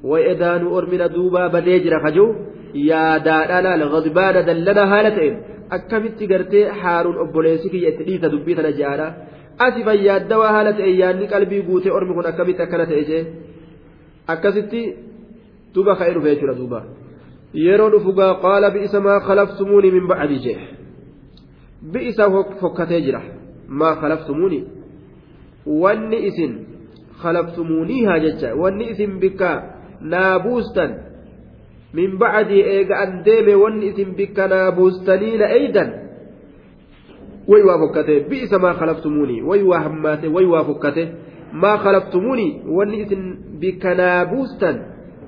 [0.03, 2.27] وإذا أرمنا دوبا بديجر خجو.
[2.73, 5.35] Yaadaadhaan ghadbaana dallana haala ta'een
[5.77, 9.07] akkamitti gartee haaruun obboleessi kiyya itti dhiisa dubbii tana jaadha
[9.65, 13.23] asifan yaaddawaa haala ta'e yaadni qalbii guutee ormi kun akkamitti akkana ta'e jee
[14.33, 14.81] akkasitti
[15.75, 16.79] duba ka'ee dhufe jechuudha duuba
[17.65, 20.59] yeroo dhufugaa qaala bi'isa maa khalafsumuuni min ba'adii jee
[21.93, 22.29] bi'isa
[22.61, 23.21] fokkatee jira
[23.79, 24.59] maa khalafsumuuni
[25.83, 26.53] wanni isin
[27.21, 29.49] khalafsumuunii haa jecha wanni isin bikka
[30.01, 30.91] naa buustan
[35.57, 35.89] eeydan
[37.47, 41.03] way waa fokkate bi'isa maa khalaqtumuuni way waa hammaate way waa fokkate
[41.53, 43.23] maa khalaqtumuuni wanni isin
[43.61, 44.75] bikkanaa buustan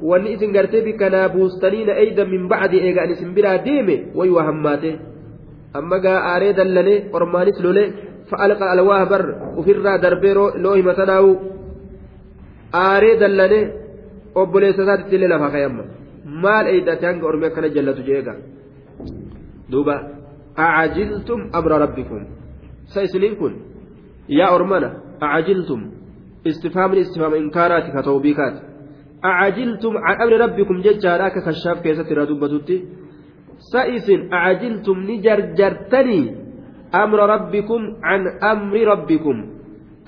[0.01, 4.45] wanni isin gartee bikkanaa buustaniina eeydan min bacdii eega an isin biraa deeme way waa
[4.49, 4.91] hammaate
[5.73, 7.83] amma gaa aaree dallane ormaanis lole
[8.29, 9.23] fa'alqa alwaah bar
[9.59, 11.31] ufirraa darbee loo himatanaa'u
[12.85, 13.59] aaree dallane
[14.35, 15.83] obboleessa isaatitti illee lafa kayamma
[16.43, 18.33] maal eeydate hanga ormi akkana jallatu jeega
[19.71, 19.95] duuba
[20.65, 22.21] acajiltum amra rabbikum
[22.91, 23.53] sa isiniin kun
[24.39, 24.89] yaa ormana
[25.25, 25.81] acajiltum
[26.49, 28.61] istifhaamni istifhaama inkaaraati ka tawbiikaati
[29.29, 32.75] acajiltum can amri rabbikum jechaadha akka kashaaf keessatti irraa dubbatutti
[33.71, 36.25] sa isin acajiltum ni jarjartanii
[37.03, 39.37] amra rabbikum can amri rabbikum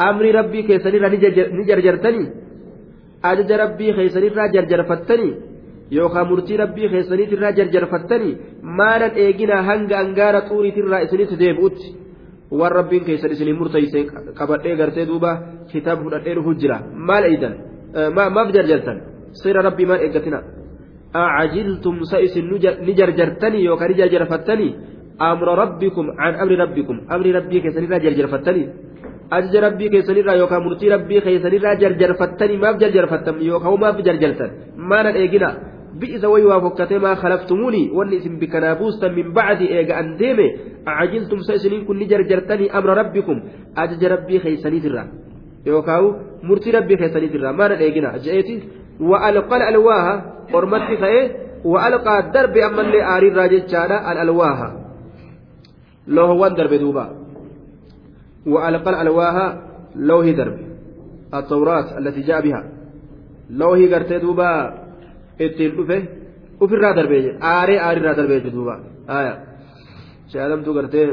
[0.07, 1.11] amri rabbii keessanirraa
[1.57, 2.27] ni jarjartanii
[3.29, 5.33] ajaja rabbii keessanirraa jarjarfattanii
[5.91, 8.33] yookaan murtii rabbii keessaniitirraa jarjarfattanii
[8.79, 11.87] maalan eeginaa hanga angaara xuuriitirraa isinitti deebi'utti
[12.59, 13.99] waan rabbiin keessan isinii murteeyse
[14.39, 15.31] qabadhee gartee duuba
[15.71, 16.77] kitaaba fudhadhee dhufu jira
[17.09, 17.53] maal eeydan
[18.15, 18.97] maaf jarjartan
[19.41, 20.39] seera rabbii maal eeggatina
[21.13, 22.17] acajiltum sa
[22.87, 24.71] ni jarjartanii yookaan ni jarjarfattanii
[25.29, 28.67] amra rabbikum an amri rabbikum amri rabbii keessanirraa jarjarfattanii
[29.37, 34.49] ajaja rabbii keessanirraa yookaan murtii rabbii keessanirraa jarjarfattanii maaf jarjarfattan yookaan maaf jarjartan
[34.89, 35.53] maalan eeginaa
[35.99, 37.91] بئس ويوا فكتي ما خلفتموني.
[37.91, 40.47] واني اسم بكنابوستا من بعد ايغا أن ديمي.
[40.87, 43.37] عجلتم سيسنين كن جرجرتني أمر ربكم.
[43.77, 45.03] أجج ربي خيسني ترى
[45.65, 48.63] يوكاو مرتي ربي خيسني ترى ما نديغنا جئتي.
[48.99, 50.13] وألقى الالواها
[50.53, 51.25] قرمتي خيه
[51.65, 54.69] وألقى الدرب اما اللي آري راجتشانا الالواها
[56.07, 57.05] لو هو درب دوبا.
[58.47, 59.47] وألقى الالواها
[59.95, 60.57] لو هي درب.
[61.33, 62.63] التوراة التي جاء بها.
[63.49, 64.86] لو هي قرتي دوبا.
[65.45, 65.97] Ittiin dhufe
[66.63, 67.21] ofirraa darbee
[67.53, 68.73] aaree aarirraa darbee duuba
[69.15, 69.37] aayaa
[70.31, 71.05] shaalamtuu gartee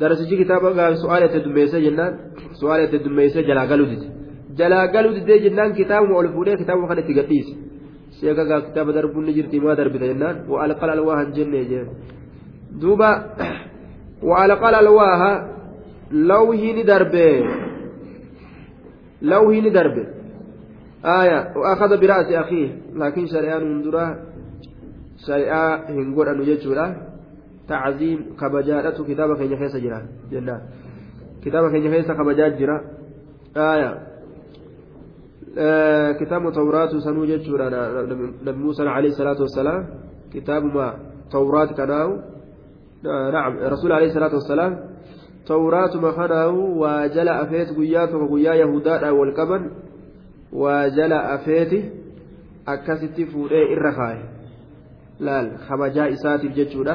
[0.00, 0.68] darasichi kitaaba
[1.02, 2.12] su'aala itti dummeessee jennaan
[2.60, 4.06] su'aala itti dummeessee jalaa galuu dide
[4.58, 7.52] jalaa galuu didee jennaan kitaabuma ol fuudhee kitaabuma kana itti gadhiise
[8.18, 11.88] sheeka gaa kitaaba darbuun ni jirti maa darbita jennaan wa'alqal alwaaha hin jenne jeen
[12.82, 13.10] duuba
[14.30, 15.30] wa'alqal alwaaha
[16.30, 17.26] lawhii ni darbe
[19.32, 20.02] lawhii ni darbe
[21.04, 22.78] آية وأخذ برأس أخيه.
[22.94, 24.16] لكن شريان من درا
[25.26, 26.96] شريعة هنقول أنه يجولا
[27.68, 30.02] تعظيم كبجاءة كتابة كي يخيس جرا.
[30.30, 30.62] جنة.
[31.44, 32.80] كتابة كي يخيس كبجاء جرا.
[33.56, 33.98] آية.
[35.58, 37.68] آه كتاب توراة سنو جتشورا
[38.42, 39.86] نبي موسى عليه الصلاة والسلام.
[40.34, 40.94] كتاب ما
[41.32, 42.18] توراة كناو.
[43.32, 44.72] نعم رسول عليه الصلاة والسلام.
[45.46, 46.54] توراة ما خناو.
[46.82, 49.70] وجل أفيت قيات وقيا يهودا والكبن
[50.52, 51.80] waa jala afeeti
[52.66, 54.22] akkasitti fuudhee irra kaaye
[55.20, 56.94] laal kabajaa isaatiif jechuudha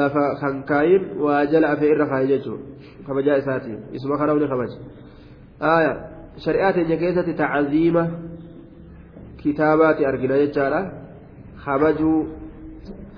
[0.00, 2.64] lafa kan kaayin waa jala afee irra kaaye jechuudha
[3.06, 4.78] kabajaa isaatiif isuma kana ni kabaja
[5.60, 5.92] aya
[6.44, 8.06] shari'aa teenya keessatti tacaziima
[9.42, 10.80] kitaabaati argina jechaadha
[11.64, 12.20] kabajuu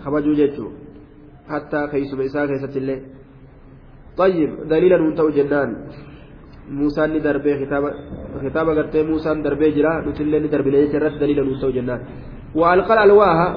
[0.05, 0.73] kabajuu jechuu
[1.49, 3.01] hattaa keeysuma isaa keessatti illee
[4.19, 5.71] طيب دليلا منتهى جنان
[8.43, 10.03] kitaaba gartee muusaan darbee jira.
[10.07, 12.01] Nutillee ni darbine jecha irratti daliila nuus ta'u jennaan.
[12.55, 13.57] وألقى الألواح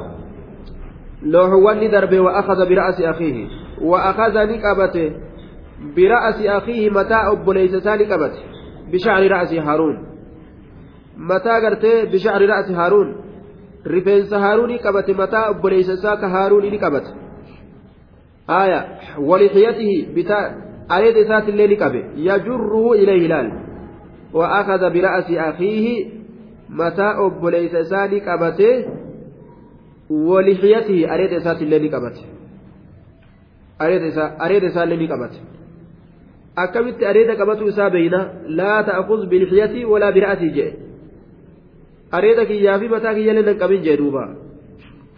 [1.24, 3.48] لوحوان ندربه وأخذ برأس أخيه
[3.82, 5.12] وأخذ نكبته
[5.96, 8.40] برأس أخيه متى أبو ليس نكبته
[8.92, 10.08] بشعر رأس هارون
[11.18, 13.16] متى قرته بشعر رأس هارون
[13.88, 17.14] رفنس هارون نكبته متى أبو ليس هارون نكبته
[18.50, 18.88] آية
[19.20, 23.52] ولحيته بتاء areeda isaatillee ni qabe yajurruhu ilayhi laal
[24.34, 26.06] وأخذ برأس أخيه
[26.70, 28.86] متى أبوليس إساني قبته
[30.10, 32.26] ولحيته أريد إسات اللي قبته
[33.82, 35.42] أريد إسات اللي قبته
[36.56, 38.20] akkamitti areeda qabatu isaa beeyna
[38.60, 40.72] laa ta'khuz bilxiyati walaa bira'atii jee
[42.18, 44.24] areeda kiyyaa fi mataa kiyyallee nan qabin jee duuba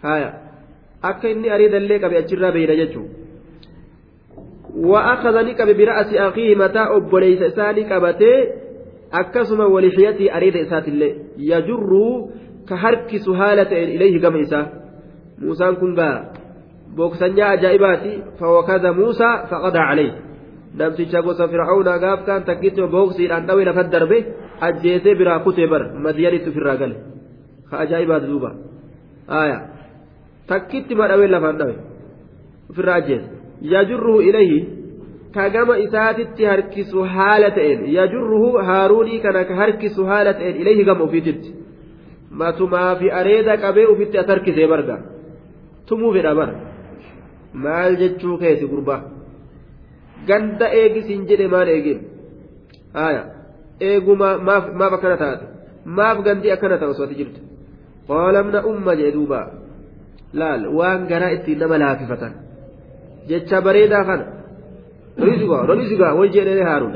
[0.02, 0.28] haya
[1.10, 3.23] akka inni areeda illee qabe achirraa beeyna jechuudha
[4.76, 8.48] وأخذ نكب برأس أخيه متى أبوليس إساني كبتي
[9.12, 11.90] أكسما ولحيتي أريد إسات الله يجر
[12.68, 14.72] كهرك سهالة إليه كم إسا
[15.38, 16.32] موسى كنغا
[16.96, 20.12] بوكسنيا أجائباتي فوكذا موسى فقضى عليه
[20.78, 24.18] gaaf kaan takkitti booksiidhaan dhawee lafa darbe
[24.60, 26.96] ajjeesee biraa kutee bar madiyanitti ofirraa gale
[27.70, 28.50] ka ajaa'ibaati duuba
[29.38, 29.62] aayaa
[30.50, 31.74] takkitti ma dhawee lafaan dhawe
[32.70, 34.58] ofirraa ajjeese yajurruhu ilayhi
[35.34, 41.04] ka gama isaatitti harkisu haala ta'een yajurruhu haaruunii kana ka harkisu haala ta'een ilayhi gama
[41.08, 41.50] ofiititti.
[42.40, 44.96] Matumaa fi areeda qabee ofitti as harkisee barga
[45.86, 46.50] tumuu fedha bar
[47.64, 49.00] maal jechuu keeti gurbaa
[50.28, 52.00] ganda eegisiin jedhe maal eegin
[52.98, 53.22] haya
[53.88, 55.44] eeguma maaf maaf akkana taate.
[55.96, 57.40] Maaf gandii akkana ta'u osoo ati jirtu
[58.08, 59.40] qoolamna umma jedhe duuba.
[60.40, 62.32] Laal waan garaa ittiin nama laafifatan
[63.28, 64.24] jecha bareedaa kana
[65.26, 66.94] rizqa rizqa wal jedhee haaruun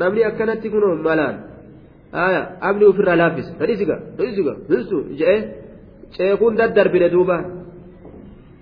[0.00, 1.36] namni akkanatti kun malaan
[2.18, 5.40] haya abni ofirraa laaffisa rizqa rizqa rizqu jedhee
[6.16, 7.36] ceekuun daddarbine duuba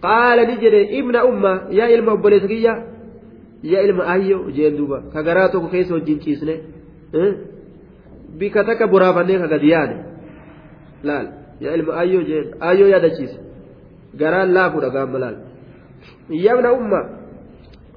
[0.07, 2.75] qaala ni jedhe ibna umma yaa ilma obboleessa kiyya
[3.73, 6.55] yaa ilma ayyo jeen duuba ka garaa tokko keessa wajjin ciisne
[8.39, 9.97] bika takka boraafannee ka gadi yaane
[11.09, 11.27] laal
[11.65, 13.39] yaa ilma ayyo jeen ayyo yaadachiise
[14.21, 15.37] garaan laafuudha gaamma laal
[16.29, 17.01] yabna umma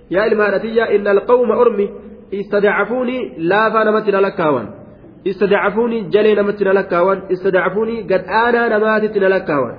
[0.10, 1.90] yaa ilma haadhatiyya inna alqawma ormi
[2.32, 4.68] istadacafuunii laafaa namatti na lakkaawan
[5.24, 9.76] istadacafuunii jalee namatti na lakkaawan istadacafuunii gadhaanaa namaatitti na lakkaawan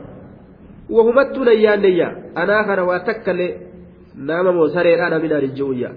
[0.90, 3.54] wahumattuu nayyaanneyya anaa kana waa takkallee
[4.14, 5.90] nama moo sareedhaa namina rijji'uyya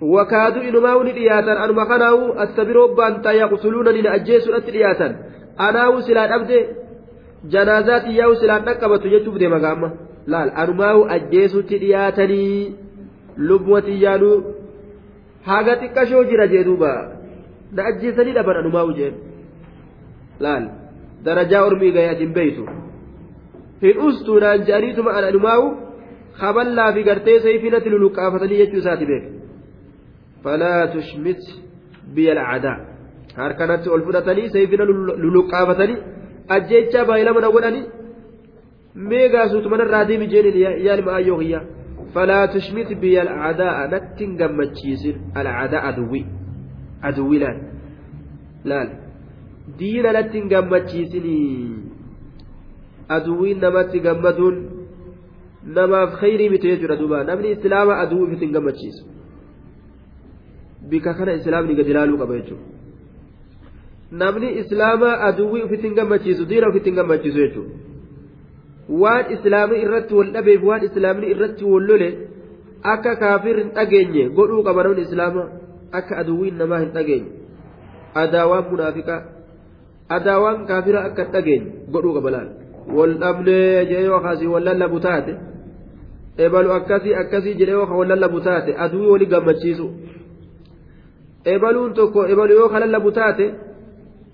[0.00, 5.16] wakaadu inumaa ni dhiyaatan anuma kanaawu astabiroo baantaa yaqsuluuna nina ajjeesuudhatti dhiyaatan
[5.56, 6.58] anaawu silaa dhabde
[7.48, 8.64] janaazaa xiyyaa'u silaan
[10.26, 12.76] laal anumaawu ajjeesutti dhiyaatanii
[13.48, 14.36] lubbuma xiyyaanuu
[15.48, 16.92] haga xiqqashoo jira jee duuba
[17.74, 19.14] na ajjeesanii dhaban anumaawu jeen.
[20.44, 20.64] Laal
[21.24, 22.68] darajaa ormii gayatin beeytu
[23.82, 25.66] hin ustuu naan je'aniituma an anumaa'u
[26.40, 29.24] kaballaa fi gartee sayfinatti luluqqaafatanii jechuu isaati beek.
[30.42, 31.42] Falaa tushmit
[32.14, 32.78] biyya alcadaa
[33.36, 34.84] harkanatti ol fudhatanii sayfina
[35.24, 35.98] luluqqaafatanii
[36.56, 37.84] ajjeechaa baay'ilama na godhanii
[38.94, 41.64] meegaa suutumanarraa deemi jeeniin yaalima ayyoo kiyyaa
[42.14, 45.04] فلا تشمت بي الأعداء نتن قمتشيس
[45.36, 46.24] الأعداء عدوي
[47.02, 47.50] عدوي لا
[48.64, 48.80] لا
[49.78, 51.38] دين نتن قمتشيسني
[53.10, 54.54] عدوي نمت قمتون
[55.76, 58.96] نما في خيري متيجر دوبا نمني إسلام عدوي فتن قمتشيس
[60.90, 62.56] بك كان إسلام نقدلالو قبيتشو
[64.20, 67.91] namni islaama aduwwii ofitti gammachiisu diina ofitti gammachiisu jechuudha
[68.88, 72.08] waan islaamii irratti wal dhabeef waan islaamni irratti wal lole
[72.94, 75.44] akka kaafir hin dhageenye godhuu qaba namni islaama
[76.00, 77.30] akka aduwwiin namaa hin dhageenye
[78.24, 79.22] adaawaan munaafiqaa
[80.18, 82.48] adaawaan kaafira akka hin dhageenye godhuu qaba laal
[82.98, 85.36] wal dhabnee jedhee yoo kaasii wal lallabu taate
[86.46, 89.90] ebalu akkasii akkasii jedhee yoo wal lallabu taate aduwwii walii gammachiisu
[91.54, 93.46] ebaluun tokko ebalu yoo lallabu taate.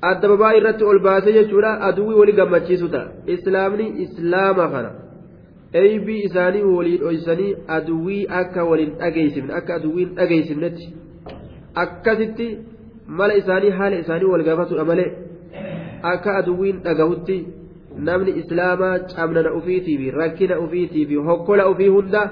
[0.01, 4.91] Adda babaa irratti ol baasee jechuudha aduwwii walii gammachiisu ta'a islaamni islaama kana
[5.81, 10.95] eeybii isaanii walii dhoysanii aduwwii akka waliin dhageessifne akka aduwwiin dhageessifnetti
[11.85, 12.49] akkasitti
[13.21, 15.11] mala isaanii haala isaanii wal gaafatudha malee
[16.13, 17.39] akka aduwwiin dhagahutti
[18.09, 22.31] namni islaamaa cabnana ufiitiifi rakkina ufiitiifi hokkola ufii hunda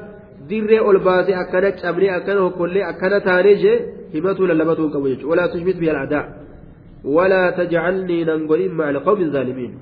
[0.49, 3.79] dirree ol baasee akkana cabnee akkana hokkollee akkana taanee jee
[4.13, 6.25] himatuu lallabatuu qabu jechuudha walaa tushmit biyya al'aadaa.
[7.07, 9.73] ولا تجعلني ننقلين مع القوم الظالمين.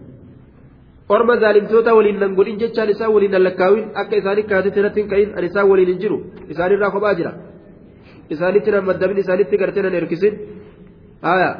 [1.08, 5.08] orma zaalimtoota waliin nan godhin jechaan isaan waliin nan lakkaawin akka isaanii kaatee irratti hin
[5.12, 6.16] ka'in ani isaan waliin hin jiru
[6.52, 7.32] isaanirraa kophaa jira
[8.34, 10.34] isaanitti nan maddabin isaanitti gartee nan erkisin
[11.28, 11.50] haya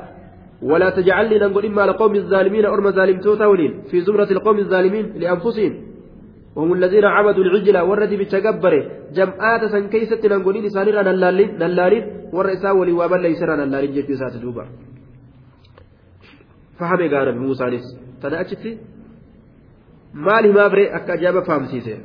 [0.71, 2.65] ولا تجعلني نقول إما على قوم الظالمين.
[2.65, 3.73] أرم ظالمتوتا ولين.
[3.91, 5.73] في زمرة القوم الظالمين لأنفسهم.
[6.57, 8.83] وهم الذين عبدوا العجلة وردي بتجبره
[9.17, 12.05] جمعات سنكيسة نقول إن إسانير نلالين نلالين.
[12.33, 14.65] ورئيسا ولي وابن ليسرا نلالين جيتي سات دوبا.
[16.79, 17.87] Fahame gaara muusaanis
[18.21, 18.79] tana achitti
[20.27, 21.97] maal himaaf ree akka ajaa'iba fahamsiise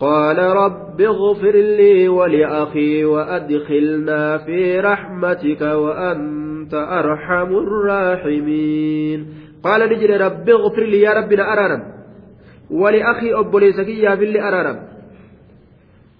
[0.00, 9.20] قال رب اغفر لي ولأخي وأدخلنا في رحمتك وأنت أرحم الراحمين.
[9.64, 11.82] قال نجري رب اغفر لي يا ربنا أرارم
[12.70, 14.78] ولأخي أبوليسك يا باللي أرارم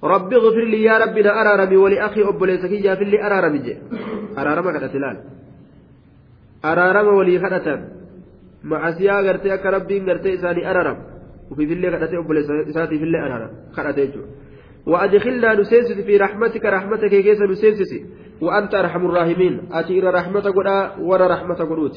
[0.04, 3.54] رب اغفر لي يا ربنا أرارم ولأخي أبوليسك يا باللي أرارم
[4.38, 5.16] أرارم كذا تلال
[6.70, 7.80] araarama walii kadhatan.
[8.70, 10.98] Macasiyaa gartee akka rabbiin gartee isaanii araram
[11.50, 14.46] ufiifillee kadhatee obboleessa isaatiifillee araram kadhate jechuudha.
[14.86, 17.92] وأدخلنا نسيسس في رحمتك رحمتك كيس نسيسس
[18.40, 21.96] وأنت أرحم الراحمين أتي إلى رحمتك ولا ورا رحمتك قلوت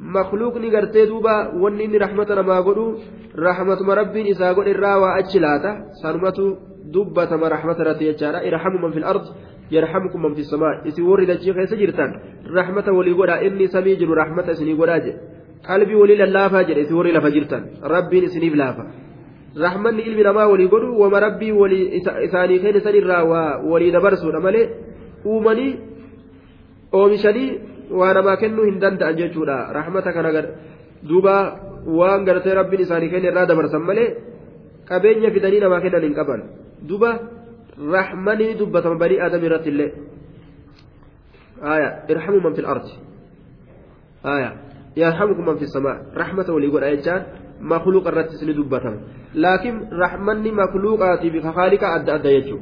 [0.00, 2.98] مخلوق نقرتي دوبا ونين رحمتنا ما قلو
[3.38, 5.70] رحمة ربي إذا قل الراوى أجلاتا
[6.02, 6.38] سنمة
[6.94, 8.12] دبة ما رحمة رتي
[9.78, 12.10] ارحم من في الأرض يرحمكم من في السماء إسي ورد الشيخ يسجرتان
[12.58, 15.12] رحمة ولي قدا إني سميجر رحمة إسني قدا
[15.68, 17.62] قلبي ولي للافا جر إسي ورد لفجرتان
[17.94, 18.84] ربي إسني بلافا
[19.64, 24.66] رحمن ilmi namaa walii godhu wama rabbii walii isaanii kenna sanirraa waa walii dabarsuudha malee
[25.30, 25.76] uumanii
[26.92, 27.50] oomishanii
[28.00, 30.42] waa namaa kennuu hin danda'an jechuudha rahmata kana
[31.08, 31.34] duuba
[31.98, 34.08] waan gartee rabbiin isaanii kenna irraa dabarsan malee
[34.88, 36.42] qabeenya fidanii namaa kennan hin qaban
[36.88, 37.10] duuba
[37.90, 39.90] رحمني دبة بني آدم رت الله.
[41.62, 42.86] آية ارحموا من في الأرض.
[44.26, 44.50] آية
[44.96, 45.96] يرحمكم من في السماء.
[46.16, 47.26] رحمة وليقول آية
[47.60, 49.00] مخلوق الرت سن دبة.
[49.34, 52.58] لكن رحمني مخلوقاتي بخالق أدى أدى يجو.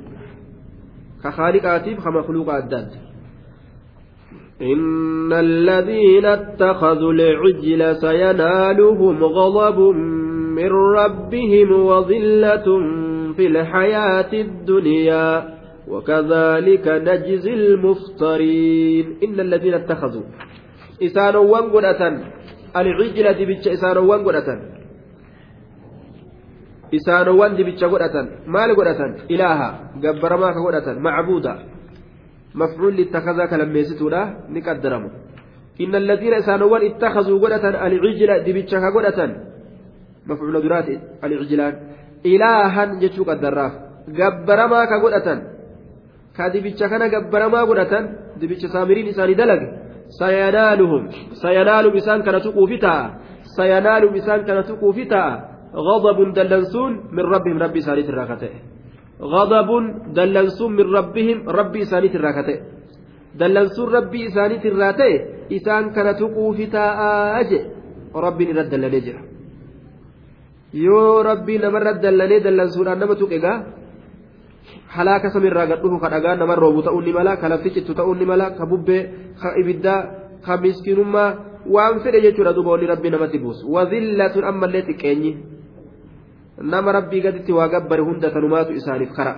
[1.24, 3.00] كخالقاتي بخمخلوق أدى أدى
[4.62, 9.78] إن الذين اتخذوا العجل سينالهم غضب
[10.58, 12.66] من ربهم وذلة
[13.36, 15.26] في الحياة الدنيا
[15.88, 19.06] وكذلك نجزي المفترين.
[19.24, 20.22] إن الذين اتخذوا
[21.02, 22.02] إسانوان قدة
[22.76, 24.48] العجلة دبتش إسانوان قدة
[26.94, 28.14] إسانوان دبتش قدة
[28.46, 29.00] مال قدة
[29.30, 29.68] إلها
[30.04, 31.54] قبر ما قدة معبودا.
[32.54, 35.04] مفعول لاتخذا كلميستو لا نقدرم
[35.80, 39.18] إن الذين إسانوان اتخذوا قدة العجلة دبتش قدة
[40.26, 40.88] مفعول درات
[41.24, 41.74] العجلان
[42.24, 43.74] ilaahan jechuu qaddarraaf
[44.18, 45.38] gabbaramaa ka godhatan
[46.36, 48.04] ka dibicha kana gabbaramaa godhatan
[48.40, 49.68] dibicha saamiriin isaanii dalage
[50.20, 51.02] sayanaaluhum
[51.42, 53.04] sayanaalum isaan kana tuquufi ta'a
[53.56, 58.52] sayanaalum isaan kana tuquufi ta'a غضب دلنسون من ربهم ربي سانيت الراكته
[59.22, 59.70] غضب
[60.18, 62.56] دلنسون من ربهم ربي سانيت الراكته
[63.38, 65.12] دلنسون ربي سانيت الراكته
[65.56, 66.98] إسان كان تقوفي تاء
[68.14, 69.20] rabbiin irra dallanee jira
[70.72, 73.58] yoo rabbii namarra dallanee dallansuudhaan nama tuqegaa
[74.96, 78.14] halaaka samiirraa gad dhufu ka dhagaa namarra roobu ta'uu ni mala ka lafti cittu ta'uu
[78.14, 79.02] ni mala ka bubbee
[79.42, 80.00] ka ibiddaa
[80.46, 81.30] ka miskiinummaa
[81.74, 83.66] waan fedhe jechuudha duuba wanni rabbii namatti buusu.
[83.74, 85.32] Wazillatun ammallee xiqqeenyi.
[86.72, 89.34] Nama rabbii gaditti waa gabbare hunda tanumaatu isaaniif kara.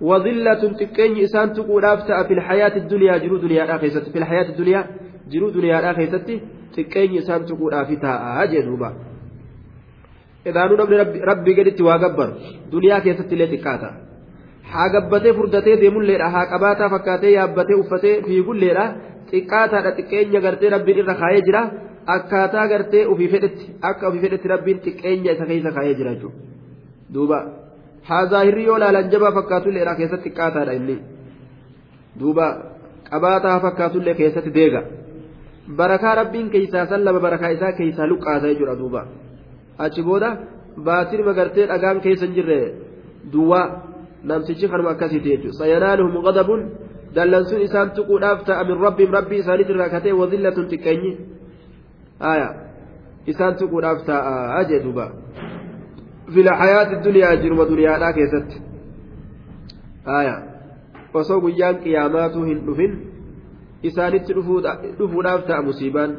[0.00, 4.10] Wazillatun xiqqeenyi isaan tuquudhaaf ta'a filhayaati duniyaa jiruu duniyaadhaa keessatti.
[4.14, 4.84] Filhayaati duniyaa
[5.32, 6.34] jiruu duniyaadhaa keessatti
[6.76, 8.88] xiqqeenyi isaan tuquudhaafi ta'a jee duuba
[10.50, 12.32] idaanuu namni rabbii gaditti waa gabbaru
[12.72, 13.88] duniyaa keessatti illee xiqqaata.
[14.72, 16.28] Haa gabbatee furdatee deemulleedha.
[16.34, 18.84] Haa qabaataa fakkaatee yaabbatee uffatee fiigulleedha.
[19.30, 21.62] Xiqqaataadha xiqqeenya gartee rabbiin irra kaayee jira.
[22.16, 26.38] Akkaataa gartee ofii fedhetti akka ofii fedhetti rabbiin xiqqeenya isa keessa kaayee jira jechuudha
[27.14, 27.38] duuba.
[28.08, 30.96] Haa zaahirri yoo laalan jabaa fakkaatulleedha keessatti xiqqaataadha inni
[32.20, 32.46] duuba.
[33.10, 34.80] Qabaataa fakkaatullee keessatti deega.
[35.78, 39.02] Barakaa rabbiin keeysaa sallama barakaa isaa keeysaa luqqaasa jechuudha duuba
[39.84, 40.28] achi booda
[40.86, 42.58] baatirma gartee dhagaan keessa hin jirre
[43.32, 43.66] duwwaa
[44.30, 46.62] namtichi kanuma akkasiiti jechuudha sayanaaluhum qadabuun
[47.14, 51.12] dallansuun isaan tuquudhaaf ta'a min rabbiin rabbii isaaniitirraa katee wadillatun xiqqeenyi
[52.32, 52.48] aya
[53.32, 55.06] isaan tuquudhaaf ta'a jee duuba
[56.34, 58.56] fila hayaati duniyaa jiruma duniyaadhaa keessatti
[61.20, 62.92] osoo guyyaan qiyaamaatu hin dhufin
[63.90, 64.34] isaanitti
[64.98, 66.16] dhufuudhaaf ta'a musiibaan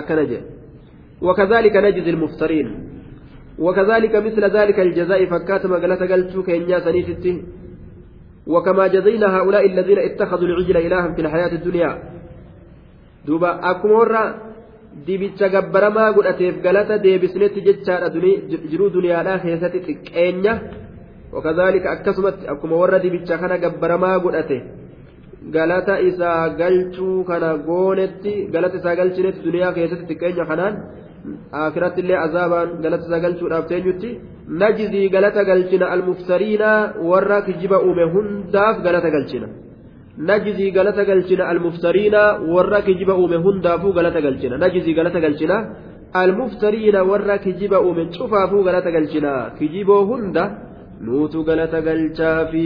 [0.00, 0.59] akkana jedhe
[1.22, 2.68] وكذلك نجزي المفترين
[3.58, 7.42] وكذلك مثل ذلك الجزاء فكات مقلة قلتو كينيا سنيستي
[8.46, 11.90] وكما جزينا هؤلاء الذين اتخذوا العجل إلها في الحياة الدنيا
[13.26, 14.50] دوبا أكمورا
[15.06, 18.08] dibicha gabbaramaa godhateef galata deebisnetti jechaadha
[18.70, 20.54] jiruu duniyaadhaa keessatti xiqqeenya
[21.34, 24.58] wakazaalika akkasumatti akkuma warra dibicha kana gabbaramaa godhate
[25.56, 30.74] galata isaa galchuu kana goonetti galata isaa galchinetti duniyaa keessatti xiqqeenya kanaan
[31.64, 34.10] akiratti illee azaabaan galata isaa galchuudhaaf teenyutti
[34.62, 36.70] najzii galata galchina almuftariina
[37.10, 39.48] warra kijiba uume hundaaf galata galchina
[40.30, 42.22] najzii galata galchina almuftariina
[42.54, 45.56] warra kijiba uume hundaafuu galata galchina najzii galata galchina
[46.22, 50.42] almuftariina warra kijiba uume cufaafuu galata galchina kijiboo hunda
[51.06, 52.64] nuutu galata galchaafi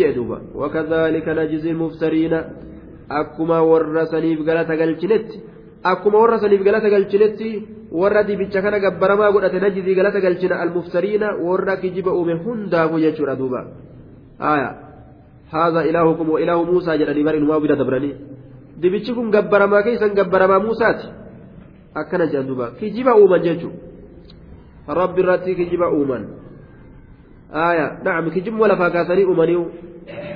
[0.00, 2.38] jedhuba wakadhaalika najzi almuftariina
[3.20, 5.36] akkuma warra saniif galata galchinetti
[5.82, 7.50] akkuma warra saniif galata galchinetti
[7.92, 13.60] warra dibicha kana gabbaramaa godhate najzii galata galchina almuftariina warra kijiba uume hundaafu jechuudha duuba
[14.38, 14.70] aya
[15.52, 18.14] haadha ilaahukum wa ilaahu muusaa jedhanii bari inumaa bira dabranii
[18.80, 21.06] dibichi kun gabbaramaa keessan gabbaramaa muusaati
[21.94, 23.72] akkana jedhan duuba kijiba uuman jechuu
[24.88, 26.26] rabbi irratti kijiba uuman
[27.52, 29.66] aya nacam kijibuma lafaa kaasanii uumaniu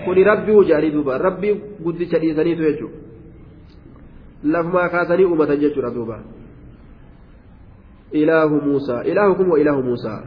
[0.04, 2.90] kuni rabbii jedhanii duuba rabbii guddicha dhiisaniitu jechuu
[4.44, 6.20] lafumaa kaasanii uumatan jechuudha duuba
[8.14, 9.00] إله موسى.
[9.00, 10.20] إلهكم وإله موسى.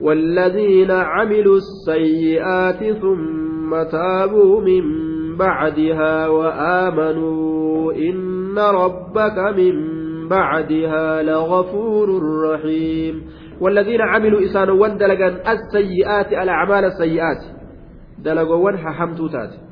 [0.00, 4.82] والذين عملوا السيئات ثم تابوا من
[5.36, 9.74] بعدها وآمنوا إن ربك من
[10.28, 13.22] بعدها لغفور رحيم.
[13.60, 17.42] والذين عملوا إسان وندلقا السيئات الأعمال السيئات.
[18.24, 19.67] دلقوا حمتوتات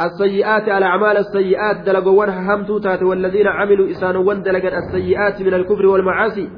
[0.00, 6.48] السيئات على أعمال السيئات دلقوا همتو تات والذين عملوا إسان وندلقا السيئات من الكفر والمعاصي.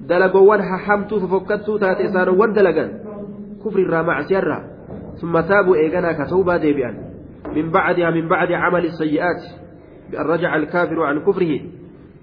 [0.00, 2.90] دلقوا همتو ففكتو تات إسان وندلقا
[3.64, 4.64] كفر الرا معصي الرا.
[5.20, 6.90] ثم تابوا إيقنا كتوبا ديبئا
[7.56, 9.42] من بعدها من بعد عمل السيئات.
[10.10, 11.60] بأن رجع الكافر عن كفره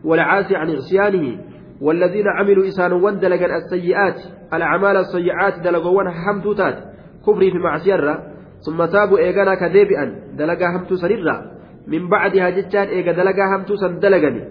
[0.03, 1.37] والعاصي عن عصيانه.
[1.81, 4.19] والذين عملوا إسان وندلقا السيئات.
[4.53, 6.77] الأعمال السيئات دلقوا همتو تات
[7.27, 8.36] كفري في معصي الرا.
[8.65, 10.05] ثم تابوا إيغانا كديبئا
[10.37, 11.35] دلقا همتو سنرا
[11.87, 14.43] من بعدها جتان إيغا دلقا همتو سن دلقني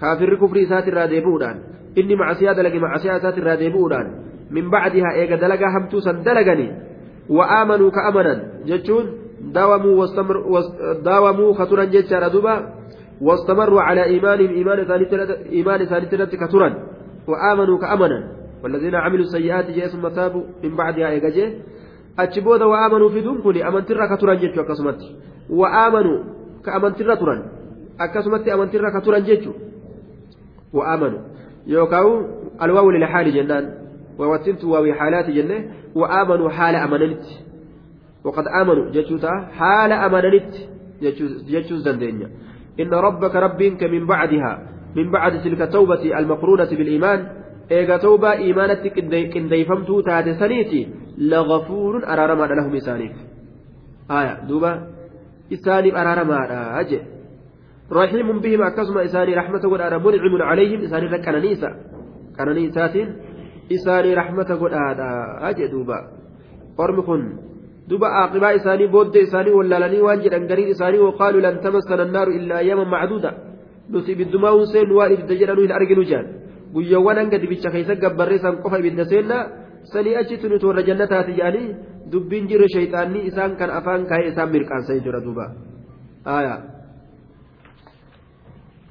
[0.00, 1.56] كافر كفري سات الراديبودان.
[1.98, 4.06] إني معسيا دلقي معسيا سات الراديبودان.
[4.50, 6.68] من بعدها إيغا دلقا همتو سن دلقني
[7.28, 8.34] وآمنوا كأمنا.
[8.66, 9.04] جتون
[9.54, 10.36] داوموا واستمر
[11.04, 12.54] داوموا خطرا جتان دوبا
[13.20, 14.78] واستمروا على إيمانهم إيمان
[15.52, 16.70] إيمان ثالثة كثرا
[17.28, 18.18] وآمنوا كأمنا.
[18.62, 20.44] والذين عملوا السيئات جاء ثم تابوا.
[20.64, 21.52] من بعدها إيغا جاء.
[22.22, 25.08] Achi booda waa amanuu fiduun kun amantirra ka turan jechuu akkasumatti
[25.60, 26.18] waa amanuu
[26.64, 27.40] ka amantirra turan
[28.04, 29.54] akkasumatti amantirra ka turan jechuu
[30.72, 31.18] waa amanu
[31.66, 32.26] yookaan
[32.58, 33.66] alwaawu lilhaali jennaan
[34.18, 35.58] waawattintu waawii haalaati jenne
[35.94, 37.34] waa amanuu haala amananitti
[38.24, 40.68] waqad amanu jechuu ta'a haala amananitti
[41.52, 42.28] jechuus dandeenya
[42.76, 44.58] inna rabbaka rabbiinka min bacdihaa
[44.94, 47.20] min bacdi tilka tawbati almaqruunati biliimaan
[47.76, 48.90] eega tawbaa iimaanatti
[49.34, 50.80] qindeeyfamtuu taate saniiti
[51.32, 53.16] lagafuurun araaramaadha lahum isaaniif
[54.18, 54.70] aya duuba
[55.56, 57.00] isaaniif araaramaadha je
[57.98, 61.68] rahiimun bihim akkasuma isaanii rahmata godhaadha municimun calayhim isaanirra qananiisa
[62.38, 63.08] qananiisaatiin
[63.76, 65.98] isaanii rahmata godhaadha jee duuba
[66.84, 67.22] ormi kun
[67.90, 72.60] duba aaqibaa isaanii booddee isaanii wallaalanii waan jedhan gariin isaanii waqaaluu lan tamassana annaaru illaa
[72.64, 73.30] ayyaman macduuda
[73.92, 76.26] nuti ibiddumaa hun seennu waan ibidda jedhanu hin arginu jaan
[76.74, 79.42] guyyoowwan hanga dibicha keessa gabbarree san qofa ibidda seennaa
[79.92, 81.68] sanii achitti nuti warra jannataati jedhanii
[82.12, 85.46] dubbiin jirre shayxaanni isaan kan afaan kaa'ee isaan mirqaansa jechuudha duuba
[86.36, 86.60] aayaa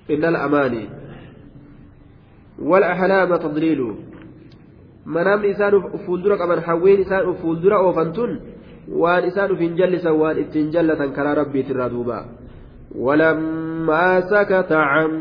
[0.08, 0.90] إن الأماني
[2.60, 3.82] والأحلام تضليل
[5.06, 5.74] منام إسان
[6.08, 8.40] فولدرا قبل حوين إسان فولدرا أوفنتون
[8.92, 12.20] وان إسان في جلسا وان اتنجلة كرا ربي ترادوبا
[12.96, 15.12] ولما سكت عن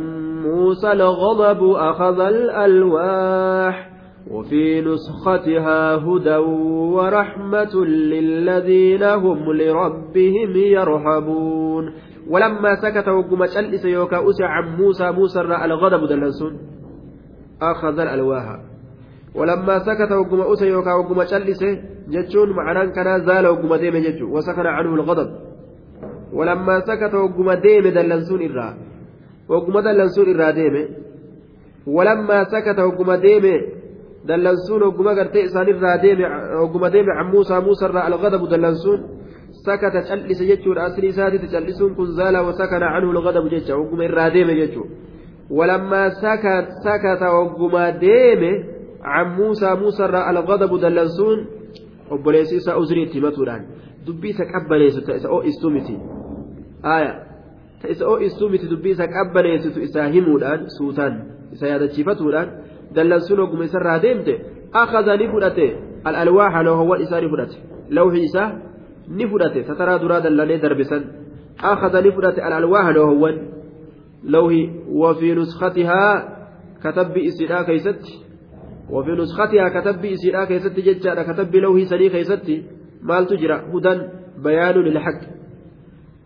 [0.43, 3.91] موسى الغضب أخذ الألواح
[4.31, 6.37] وفي نسختها هدى
[6.97, 11.93] ورحمة للذين هم لربهم يرهبون.
[12.31, 16.59] ولما سكت وقم جلس يوكا أسع عن موسى موسى الغضب دلنسون
[17.63, 18.61] أخذ الألواح.
[19.35, 21.65] ولما سكت وقم أسع يوكا وقم جلس
[22.09, 25.29] جتشون معنى كان زال وقم ديم جتشو وسكن عنه الغضب.
[26.33, 28.75] ولما سكت وقم ديم دلنسون إرا
[29.49, 30.75] وقم دلنسون إرا ديم
[31.87, 33.47] ولما سكت وقم ديم
[34.29, 36.25] dallansuun hogguma gartee isaanirraa deeme
[36.61, 39.01] hogguma deeme can muusaa muusarraa algadabu dallansuun
[39.67, 44.55] sakata callise jechuudha asli isaatitti callisuun kun zaala wasakana canhu algadabu jecha hogguma irraa deeme
[44.61, 44.95] jechuudha
[45.59, 46.11] walammaa
[46.85, 48.51] sakata hogguma deeme
[49.03, 51.47] can muusaa muusarraa algadabu dallansuun
[52.11, 53.63] obboleessi isaa uzrii itti himatuudhaan
[54.07, 55.97] dubbii isa qabbaneessu ta isa oo'istuu miti
[56.95, 57.13] aaya
[57.95, 61.15] isa oo'istuu miti dubbii isa qabbaneessitu isaa himuudhaan suutaan
[61.55, 62.49] isa yaadachiifatuudhaan
[62.95, 64.35] dallansuun oguma isarraa deemte
[64.83, 65.67] akaza ni fudhate
[66.09, 67.57] al'alwaaha loohowwan isaa ni fudhate
[67.99, 68.49] lawhi isaa
[69.09, 71.03] ni fudhate sataraa duraa dallanee darbisan
[71.73, 73.37] akaza ni fudhate al'alwaaha loohowwan
[74.37, 74.63] lawhi
[75.03, 76.15] wafii nuskatihaa
[76.83, 78.27] katabbi isiidhaa keeysatti
[78.91, 82.51] وفي نسختها كتب إسيرا كيست ججارة كتب لوهي سني كيست
[83.03, 84.03] مال تجرى هدى
[84.45, 85.21] بيان للحق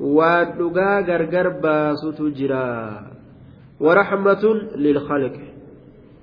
[0.00, 3.00] ودقا غرغر باس تجرى
[3.80, 4.44] ورحمة
[4.76, 5.36] للخلق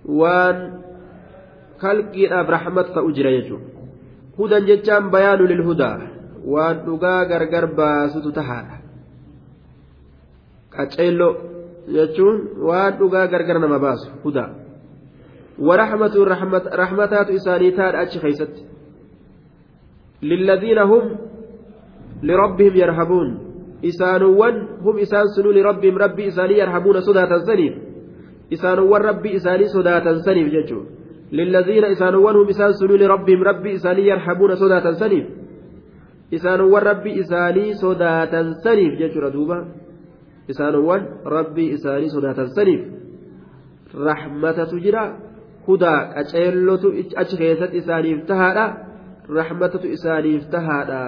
[0.07, 0.80] waan
[1.84, 3.67] kalqiidhaaf rahmat ta'u jira jechuudha
[4.39, 5.99] hudan jechaan bayaanu lilhudaa
[6.47, 8.78] waan dhugaa gargar baasutu tahaadha
[10.71, 11.34] qaceelloo
[11.91, 14.49] jechuun waan dhugaa gargar nama baasu hudaa
[15.57, 16.13] ورحمة
[16.69, 18.53] رحمتات إساني تاد أتش خيست
[20.21, 21.03] للذين هم
[22.23, 23.46] لربهم يرهبون
[23.86, 24.55] إسانوان
[24.86, 27.73] هم إسان سنو لربهم ربي إساني يرهبون صدى سنين
[28.49, 30.91] isaanowwan rabbii isaanii sodaatan saniif jechuudha
[31.32, 35.25] lilladhiina isaanowwan hum isaan sunuu lirabbihim rabbii isaanii yarhabuuna sodaatan saniif
[36.32, 39.57] isaanowwan rabbii isaanii sodaatan saniif jechuudha duuba
[40.47, 42.82] isaanowwan rabbii isaanii sodaatan saniif
[44.09, 45.03] rahmatatu jira
[45.67, 48.65] hudaa qaceellotu achi keessatti isaaniif tahaadha
[49.39, 51.01] rahmatatu isaaniif tahaadha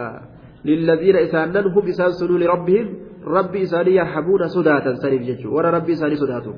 [0.63, 2.87] lilladhiina isaanan hum isaan sunuu lirabbihim
[3.35, 6.57] rabbii isaanii yarhabuuna sodaatan saniif jechuudha warra rabbii isaanii sodaatuuf.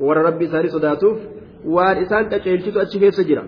[0.00, 1.18] warra rabbi isaanii sodaatuuf
[1.76, 3.44] waan isaan qaceelchitu achi keessa jira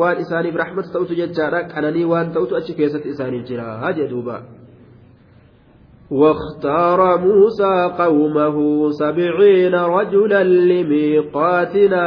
[0.00, 4.38] waan isaaniif rahmata ta'utu jechaadha qananii waan ta'utu achi keessatti isaaniif jira jedhuuba.
[6.10, 8.56] واختار موسى قومه
[8.90, 12.06] سبعين رجلا لميقاتنا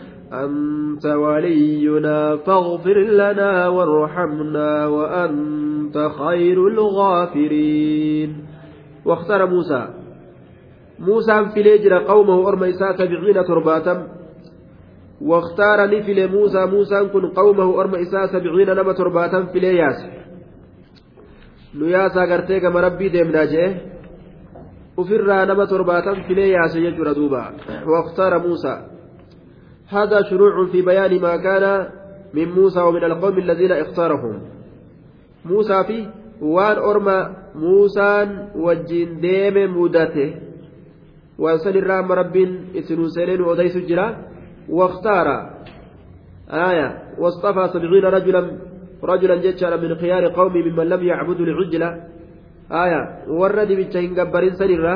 [0.33, 8.29] أنت ولينا فاغفر لنا وارحمنا وأنت خير الغافرين.
[9.05, 9.87] واختار موسى.
[10.99, 14.07] موسى فيلي جرى قومه أرمى إساء سبعين ترباتم
[15.21, 16.65] واختار نفل موسى.
[16.65, 19.99] موسى كن قومه أرمى إساء سبعين نما ترباتم فيلي ياس
[21.75, 23.81] نياسا قرتي كما ربي ديمنا جيه
[24.97, 27.43] وفر نما ترباتم فيلي ياس يجرى دوبا.
[27.87, 29.00] واختار موسى.
[29.91, 31.87] هذا شروع في بيان ما كان
[32.33, 34.41] من موسى ومن القوم الذين اختارهم.
[35.45, 36.07] موسى في
[36.41, 40.29] وان أرمى موسى وجين ديم مدته
[41.39, 42.35] وأنسان الرام رب
[42.75, 44.07] إسنو سنين وديس جرا
[44.69, 45.27] واختار.
[46.51, 46.87] آية
[47.19, 48.41] واصطفى سبعين رجلا
[49.03, 51.89] رجلا جتشارا من خيار قومي ممن لم يعبدوا العجلة
[52.71, 53.01] آية
[53.39, 54.95] ورد بيتشين قبرين سنرا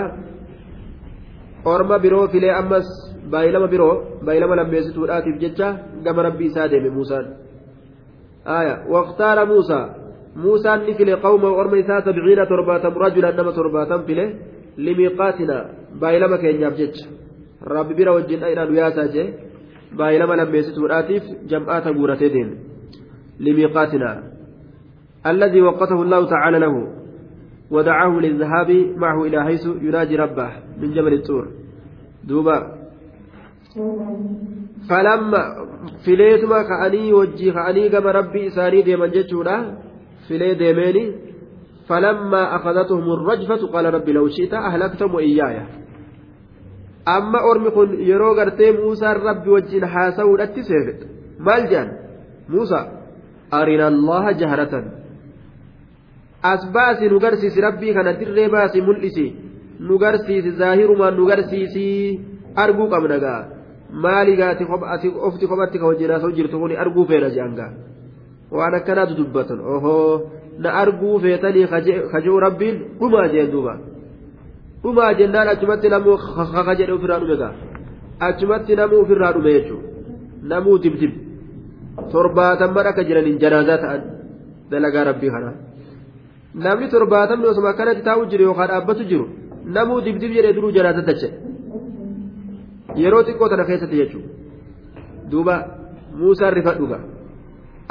[1.66, 2.86] orma biroo filee ammas
[3.32, 3.96] baay'ilama biroo
[4.26, 5.68] baay'ilama lammeessituudhaatiif jecha
[6.06, 7.28] gama rabbii isaa deeme muusaan.
[8.48, 9.90] آية واختار موسى
[10.36, 14.36] موسى نفل قومه ورمى إساء سبعين ترباتم رجلا نما ترباتم فله
[14.78, 15.58] لميقاتنا
[16.02, 16.96] بايلما كين يبجج
[17.68, 19.34] رب بيرا وجين أين الوياسة جي
[19.98, 22.50] بايلما لما يسيتو الآتف جمعات بورتين
[23.40, 24.24] لميقاتنا
[25.28, 26.76] الذي وقته الله تعالى له
[27.72, 30.50] ودعاه للذهاب معه إلى حيث يناجي ربه
[30.82, 31.48] من جبل الطور
[32.24, 32.75] دوبا
[34.90, 35.42] falamma
[36.06, 39.56] fileetuma ka'anii wajjii ka'anii gama rabbii isaanii deeman jechuudha.
[40.28, 41.04] Filee deemeeni.
[41.88, 45.66] Falammaa akadatuhum rajfatu qaala rabbi law shi'ta ahlaktamu iyyaaya
[47.06, 51.06] amma ormi kun yeroo gartee muusaan rabbi wajjin haasa'uudhatti seefedha
[51.48, 51.90] maal jedhan
[52.50, 52.80] muusa
[53.52, 54.86] arina allaha jaharatan.
[56.42, 59.28] As baasi nu garsiisi rabbii kana dirree baasi mul'isi.
[59.80, 61.86] Nu garsiisi zaahirumaan nu garsiisi.
[62.64, 63.55] Arguu qabna ga'a.
[64.04, 64.64] Maali gaati
[65.28, 67.68] ofti kophatti ka wajjin haasa'u jirtu kun arguu feena je'anga
[68.52, 69.60] waan akkanaatu dubbatan.
[69.74, 70.22] Ohoo
[70.64, 71.68] na arguu feetanii
[72.14, 73.74] kaja'u rabbiin dhumaa jeen duuba.
[74.84, 76.18] Dhumaa jennaan achumatti namuu
[76.56, 77.54] kaka jedhe ofirraa dhume gaa?
[78.28, 79.88] Achumatti namuu ofirraa dhume jechuudha
[80.52, 81.14] namuu dibdib
[82.12, 84.02] torbaatamman akka jiraniin janaazaa ta'an
[84.72, 85.56] dalagaa rabbii kanaa.
[86.66, 89.26] Namni torbaatamni osuma akkanatti taa'u jiru yookaan dhaabbatu jiru
[89.76, 91.30] namuu dibdib jedhee duruu janaazaa tache.
[93.04, 94.30] Yeroo xiqqoo tana keessatti jechuudha
[95.32, 95.56] duuba
[96.20, 97.04] muusaan rifadhu gaa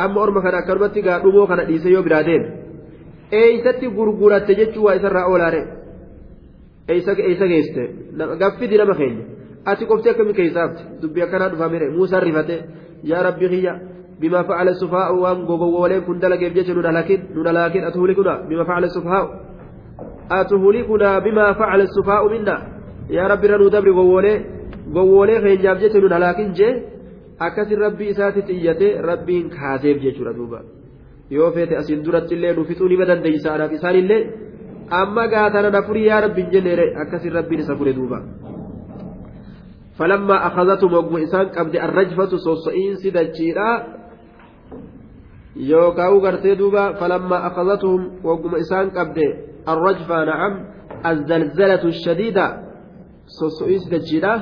[0.04, 2.48] amma orma kana akkanumatti gaa dhumoo kana dhiisee yoo biraa deeme
[3.40, 5.62] eeysatti gurguratte jechuu waa isarraa oolaare
[6.88, 7.14] eeysa
[7.52, 7.84] geessite
[8.42, 9.24] gaffidi nama keenya
[9.72, 12.56] ati qoftee akkamii keessaafte dubbii akkanaa dhufaa mire muusaan rifate
[13.12, 13.74] yaa rabbi kiyya
[14.20, 19.24] بما فعل السفهاء وان غوغولين كن دلق يبجج نلكن نلكن أتهلكنا بما فعل السفهاء
[20.30, 22.56] أتهلكنا بما فعل السفهاء منا
[23.10, 24.40] يا رب رنو دبر غوغولين
[24.94, 26.72] gowwoolee keenyaaf jecha nun halaakin jee
[27.46, 30.60] akkasin rabbii isaatti xiyyate rabbiin kaaseef jechuudha duuba.
[31.30, 34.22] Yoo feete asin duratti illee nu fixuu nima dandeeysaadhaaf isaanillee
[35.00, 38.18] amma gaatanan afurii yaa rabbiin jenneere akkasin rabbiin isa fure duuba.
[39.98, 43.74] Falammaa akhadathu mogguma isaan qabde arrajfatu sosso'iinsi dachiidhaa
[45.56, 49.26] yookaan gartee duuba falammaa akhadathuhum wagguma isaan qabde
[49.66, 50.52] arrajfaa na'am
[51.10, 52.46] azzalzalatu shadiida
[53.38, 54.38] sosso'iinsi dachiidhaa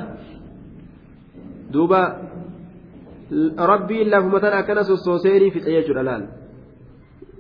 [1.73, 2.01] duuba
[3.71, 6.25] rabbiin lafumatan akkana sossooseeni fixe jechuudha laal.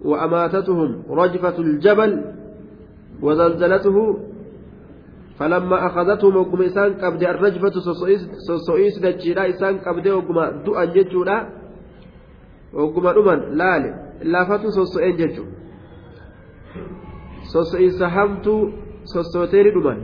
[0.04, 2.24] وأماتتهم رجفة الجبل
[3.22, 4.18] وزلزلته
[5.38, 7.72] فلما أخذتهم وقم إسان قبل الرجفة
[8.46, 11.48] سوسوئيس دجيرا إسان قبل وقم دؤا ججولا
[12.74, 13.84] وقم أمن لال
[14.22, 15.44] لافت سوسوئين ججو
[17.52, 18.46] سوسوئيس همت
[19.04, 19.98] سوسوتين أمن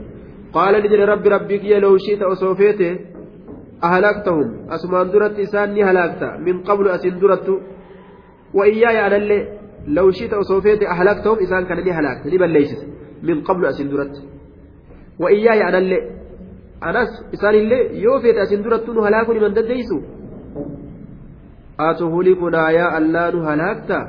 [0.53, 2.99] قال لجل ربي ربك لو شئت أصوفيته
[3.83, 7.47] أهلكتهم أسمان درت إساني هلاكتا من قبل أسن درت
[8.53, 12.87] وإياي على اللي لو شئت أصوفيت أهلكتهم إسان كان لي هلاكت لبن ليست.
[13.23, 14.15] من قبل أسن درت.
[15.19, 15.99] وإياي على اللي
[16.83, 19.99] أنس إسان اللي يوفيت أسن درت هلاكني من دديسو.
[21.79, 23.99] أتهلكنا يا الله هلاكتا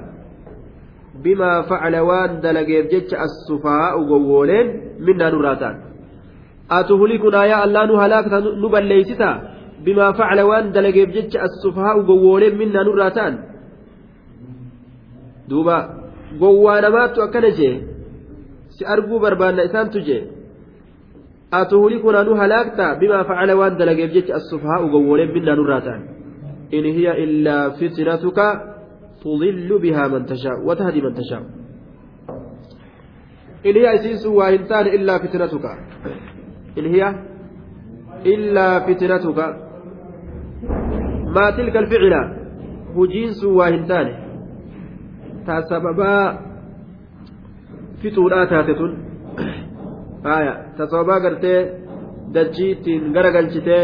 [1.24, 4.66] بما فعل وان دلقيف جتش السفهاء وقوولين
[5.06, 5.76] منا نراتان
[6.70, 9.30] أتهلكنا يا الله هلاكتا نبليستا
[9.84, 13.34] بما فعل وان دلقيف جتش السفهاء قوولين منا نراتان.
[15.48, 15.78] دوبا
[16.40, 17.70] قوانا ماتو أكنا جي
[18.76, 20.18] سأرقو بربانا إسان تجي
[21.52, 26.00] أتهلكنا نهلاكتا بما فعل وان دلقيف جتش السفهاء قوولين منا نراتان.
[26.74, 28.38] إن هي إلا فتنتك
[29.22, 31.42] تضل بها من تشاء وتهدي من تشاء.
[33.66, 35.64] إن هي أسيس وإنتان إلا فتنتك.
[36.78, 37.02] إن هي
[38.26, 39.40] إلا فتنتك.
[41.34, 42.20] ما تلك الفعلة؟
[42.96, 44.06] هجينس واهنتان
[45.46, 46.38] تسببا
[48.02, 48.92] فتولا تاتتون
[50.26, 50.54] آية.
[50.78, 51.54] تسببا قرتي
[52.34, 53.78] دجيتين غرقلشتي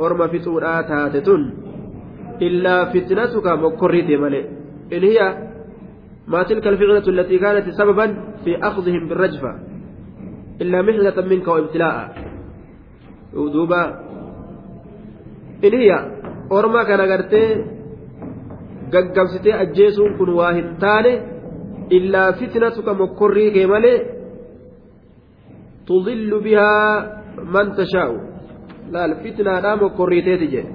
[0.00, 1.42] أرمى فتولا تاتتون
[2.42, 4.44] إلا فتنتك مكريتي ملئ
[4.92, 5.18] إن هي
[6.28, 8.06] ما تلك الفعلة التي كانت سببا
[8.44, 9.52] في أخذهم بالرجفة.
[10.60, 12.14] إلا محنة منك وابتلاء.
[13.34, 13.82] دوبا
[15.64, 16.19] إن هي
[16.56, 17.48] orma kana gartee
[18.92, 21.12] gaggabsitee ajjeesuun kun waa hin taane
[21.98, 23.98] illaa fitnatuka mokkorrii kee malee
[25.86, 26.94] tudillu bihaa
[27.54, 28.16] man tashaa'u.
[28.92, 30.70] Laal fitnaadhaa mokkorriiteeti jedhe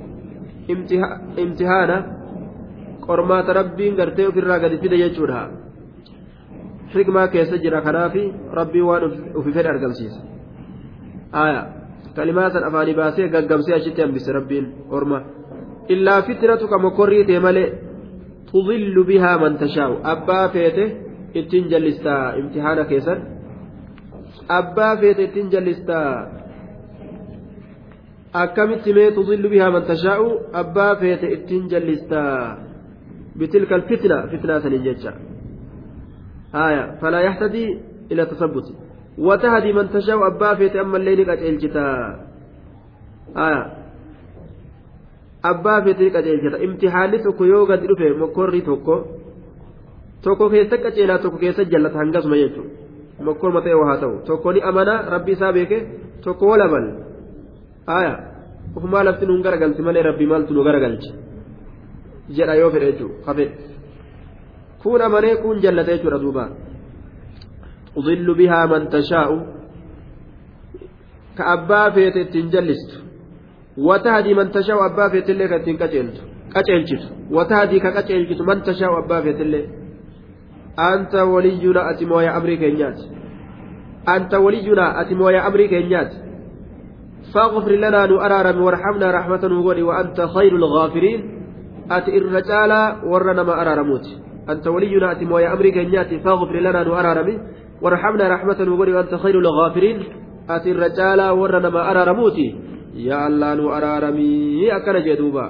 [1.43, 1.97] imtihaana
[3.05, 5.41] qormaata rabbiin gartee ofirraa gadi fide jechuudha.
[6.93, 8.23] Xikmaa keessa jira kanaafi
[8.59, 9.03] rabbiin waan
[9.39, 10.19] ufi fedhe argamsiisa.
[11.43, 11.61] Aya
[12.15, 15.17] kalimaa san afaanii baasee gaggabsee achitti hambise rabbiin orma
[15.93, 17.73] illaa fitnatu ka mokorrii ta'e malee
[18.51, 20.85] tudillu bihaa man tashaa'u abbaa feete
[21.39, 23.19] ittiin jallistaa imtihaana keessan
[24.59, 26.09] abbaa feete ittiin jallistaa
[28.43, 30.27] akkamitti mee tudillu bihaa man tashaa'u
[30.61, 32.57] abbaa feete ittiin jallistaa
[33.39, 35.13] bitilka alfitna fitnaa saniin jecha
[36.57, 37.69] haya falaa yaxtadii
[38.09, 38.73] ila tasabbuti
[39.17, 41.25] وتهدي من تشاء أبا فيت أما الليل
[45.45, 48.95] قد إلجتا آية أبا فيت قد إلجتا امتحاني توكو يو قد رفع مكوري توكو
[50.23, 52.63] توكو كيسا قجيلا توكو كيسا جلت هنقص ما يجو
[53.19, 55.71] مكور متى وهاتو توكو ني أمانا ربي سابيك
[56.23, 56.85] توكو ولا بل
[57.89, 58.13] آية
[58.75, 61.03] وفما لفتن هنقر قلت مالي ربي مالت نقر قلت
[62.35, 63.57] جرى يو في الأجو خفت
[64.83, 66.45] كون أماني كون جلت يجو ردوبا
[67.95, 69.29] تضل بها من تشاء
[71.37, 72.91] كأبا فيت تنجلست
[73.77, 76.21] وتهدي من تشاء أبا فيت اللي كتن كتلت
[76.55, 79.65] كتلت وتهدي ككتلت من تشاء أبا فيت اللي
[80.79, 82.99] أنت ولينا أتمو يا أمري كينيات
[84.09, 86.11] أنت ولينا أتمو يا أمري كينيات
[87.33, 91.19] فاغفر لنا نؤرارم وارحمنا رحمة نغوري وأنت خير الغافرين.
[91.91, 92.71] أت الرجال
[93.05, 94.05] ورنا ما أرارموت
[94.49, 97.41] أنت ولينا أتمو يا أمري كينيات فاغفر لنا نؤرارم
[97.81, 100.03] وارحمنا رحمة وقري وأنت خير الغافرين.
[100.49, 102.13] أتي الرجال ورنا ما أرى
[102.95, 105.47] يا الله نو أرى رمي أكن جدوبا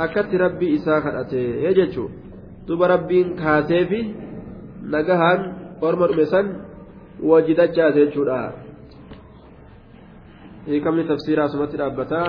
[0.00, 2.06] أكت ربي إساك أتي يجتشو
[2.66, 4.00] دوبا ربين كاسيفي
[4.92, 5.40] نجهان
[5.82, 6.46] أرمر مسن
[7.22, 8.40] وجدت جاتي جودا
[10.66, 12.22] هي كم تفسير أسمت الأبتا